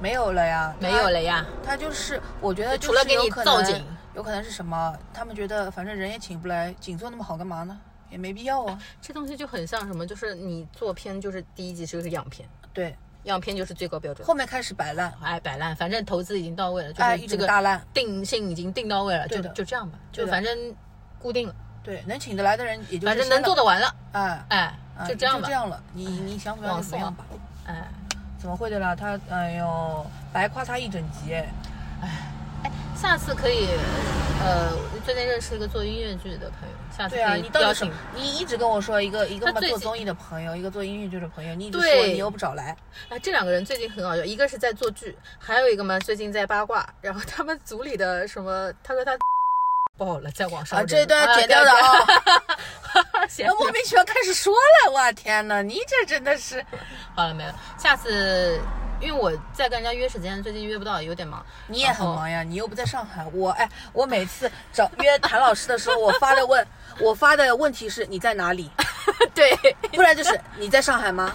[0.00, 1.44] 没有了呀，没有了呀。
[1.62, 1.76] 他。
[1.76, 4.98] 就是，我觉得除了给你造景，有可能是什么？
[5.12, 7.78] 他们觉得反正人也请不来，景做那么好干嘛呢？
[8.08, 8.78] 也没必要啊。
[9.02, 14.26] 这东西就很像什么，就是你做片就是第一集是个样片，对，样片就是最高标准。
[14.26, 17.86] 后面开始摆烂，哎，摆烂，反正投资已经到位了，就这个大烂。
[17.92, 20.74] 定性已经定到位了，就就这样吧，就反正
[21.18, 21.54] 固定了，
[21.84, 25.80] 对，能请得来的人也就反正能做得，完了，哎，哎，哎就这样吧就这，样了。
[25.92, 27.24] 你你想怎么样就怎么样吧。
[27.66, 27.84] 哎。
[28.36, 28.94] 怎么会的啦？
[28.94, 31.48] 他哎呦，白夸他一整集哎。
[32.02, 32.10] 哎
[32.94, 33.68] 下次可以，
[34.40, 38.10] 呃，我最近认识一个做音乐剧的朋友，下次对啊，可以你到邀请底什么？
[38.14, 42.76] 你一直跟我说一个一个嘛做综艺的朋友，一个做音乐剧的朋友，你一直说你又不找来，
[43.08, 46.86] 啊，这两个人最近很好笑，一个是在做剧，还有一个嘛最近在八卦。
[47.00, 49.12] 然后他们组里的什么，他说他
[49.96, 51.98] 爆了，在网上啊，这一段要剪掉的啊。
[52.94, 53.26] 啊！
[53.28, 56.64] 行那 莫名其妙开始说了，我天哪，你这真的是，
[57.14, 58.60] 好了没了，下次
[59.00, 61.44] 因为我在跟人家约时间，最近约不到，有点忙。
[61.66, 63.24] 你也很忙呀，你又不在上海。
[63.32, 66.66] 我哎，我每次找约谭老师的时候，我发的问，
[67.00, 68.70] 我发的问题是你在哪里？
[69.34, 69.56] 对，
[69.92, 71.32] 不然就是你在上海吗？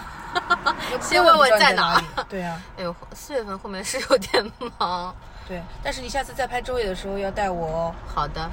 [1.01, 2.05] 先问问在哪哪里？
[2.29, 5.15] 对啊，哎呦，四月份后面是有点忙。
[5.49, 5.61] 对。
[5.83, 7.95] 但是你下次再拍周野的时候要带我哦。
[8.07, 8.49] 好的，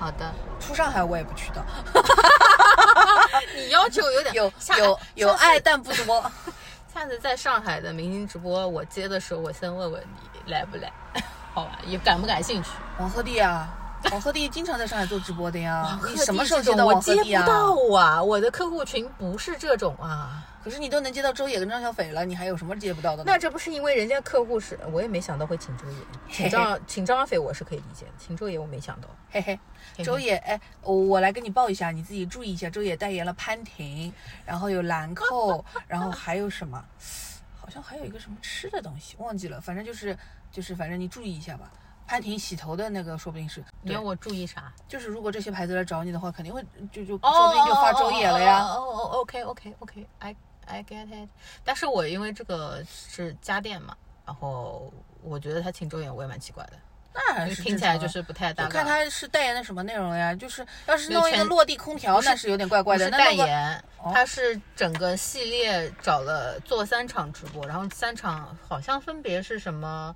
[0.00, 0.32] 好的。
[0.58, 1.64] 出上海我也不去的，
[3.56, 6.30] 你要求有点有有有爱但不多。
[6.92, 10.92] 下次在上海的明星直播，我接的时候，我先问问你来不来，
[11.54, 11.78] 好吧？
[11.86, 12.70] 也感不感兴趣？
[12.98, 13.68] 王鹤棣啊，
[14.12, 16.00] 王鹤棣经常在上海做直播的呀。
[16.08, 17.46] 你什么时候接到我接不？
[17.46, 20.46] 到啊，我的客户群不是这种啊。
[20.62, 23.24] 可是你都能接到周也跟张小斐了，你还有什么接不到的呢？
[23.26, 25.96] 那这不是因为人家客户是，我也没想到会请周也，
[26.30, 29.08] 请张请张小斐我是可以理解的，请周也我没想到。
[29.30, 29.58] 嘿嘿，
[30.04, 32.68] 周也，哎，我我来跟你报一下，你自己注意一下。
[32.68, 34.12] 周也代言了潘婷，
[34.44, 36.82] 然后有兰蔻，然后还有什么？
[37.58, 39.60] 好像还有一个什么吃的东西，忘记了。
[39.60, 40.16] 反正就是
[40.52, 41.70] 就是，反正你注意一下吧。
[42.10, 44.72] 潘婷洗头的那个，说不定是对你要，我注意啥？
[44.88, 48.64] 就是如果这些牌子来找你的话，肯定会就就哦，说不定就发周也了呀。
[48.64, 50.34] 哦哦哦，OK OK OK，I
[50.66, 51.28] I get it。
[51.62, 53.96] 但是我因为这个是家电嘛，
[54.26, 54.92] 然后
[55.22, 56.72] 我觉得他请周也我也蛮奇怪的，
[57.14, 58.68] 那还是听起来就是不太搭我。
[58.68, 60.34] 看他是代言的什么内容呀？
[60.34, 63.04] 就是要是弄一个落地空调，那是有点怪怪的。
[63.04, 70.12] 是代言，哦他是整个系列找了做三场直播，然后三场好像分别是什么，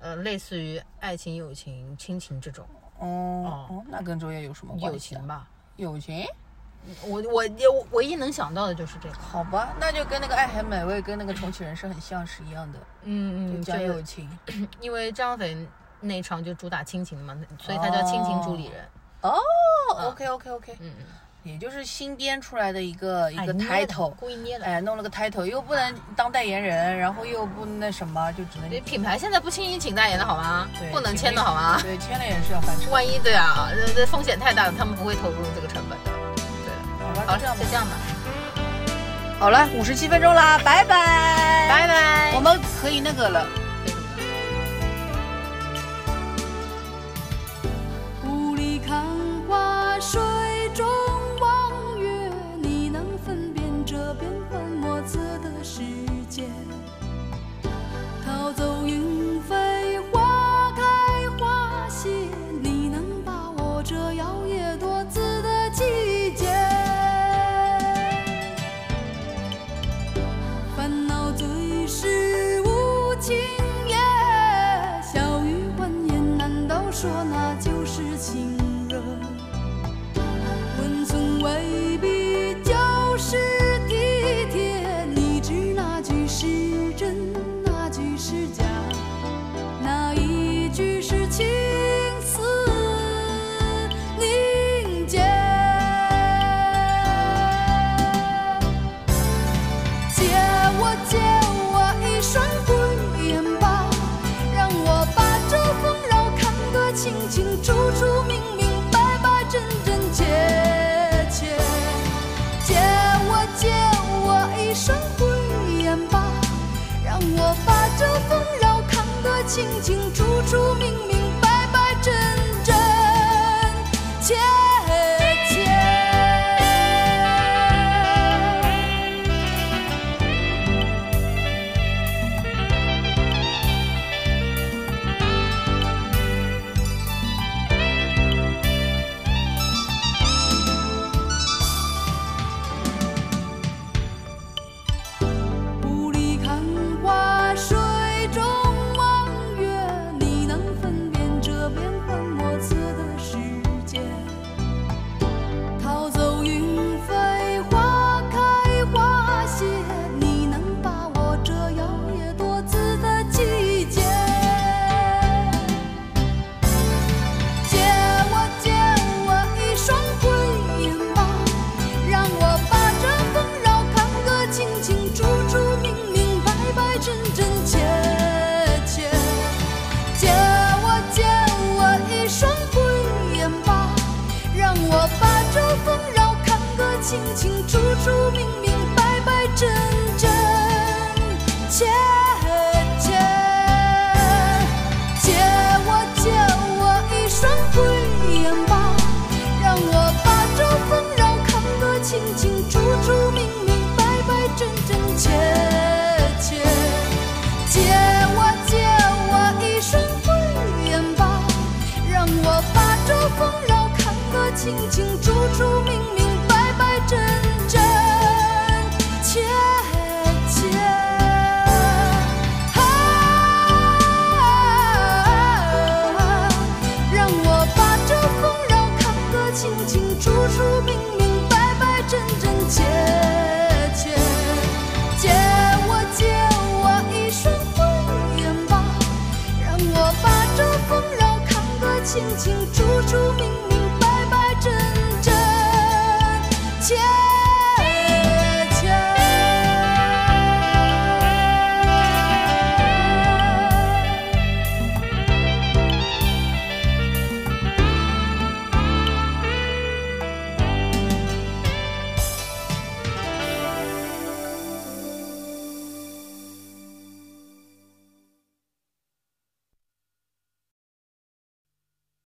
[0.00, 2.66] 呃，类似于爱情、友情、亲情这种
[2.98, 5.20] 哦哦，那跟周也有什么关友系友？
[5.20, 5.48] 情吧。
[5.76, 6.26] 友情？
[7.04, 14.26] 我我我唯一能想到的就是这个，好吧，那就跟那个爱很美味跟那个重启人生很像是一样的，嗯嗯，就讲友情。
[14.80, 15.54] 因为张飞
[16.00, 18.82] 那一场就主打亲情嘛，所以他叫亲情主理人。
[19.20, 19.38] 哦
[20.08, 21.04] ，OK OK OK，嗯嗯，
[21.42, 24.66] 也就是新编出来的一个一个 title，故意捏的。
[24.66, 30.68] 哎，弄了个 title，又不能当代言人，然后又不那什么，就只能对品牌现在不轻易请代言的好吗？
[30.78, 31.80] 对不能签的好吗？
[31.80, 32.90] 对，签了也是要翻车。
[32.90, 36.10] 万一对啊，这这风险太大了，他们不会投入这个成本的。
[36.36, 37.68] 对，好吧，好，就这样吧就。
[37.68, 37.92] 这样吧，
[39.38, 41.88] 好了，五十七分钟啦，拜拜，拜。
[41.88, 42.32] 拜。
[42.34, 43.46] 我们可以那个了。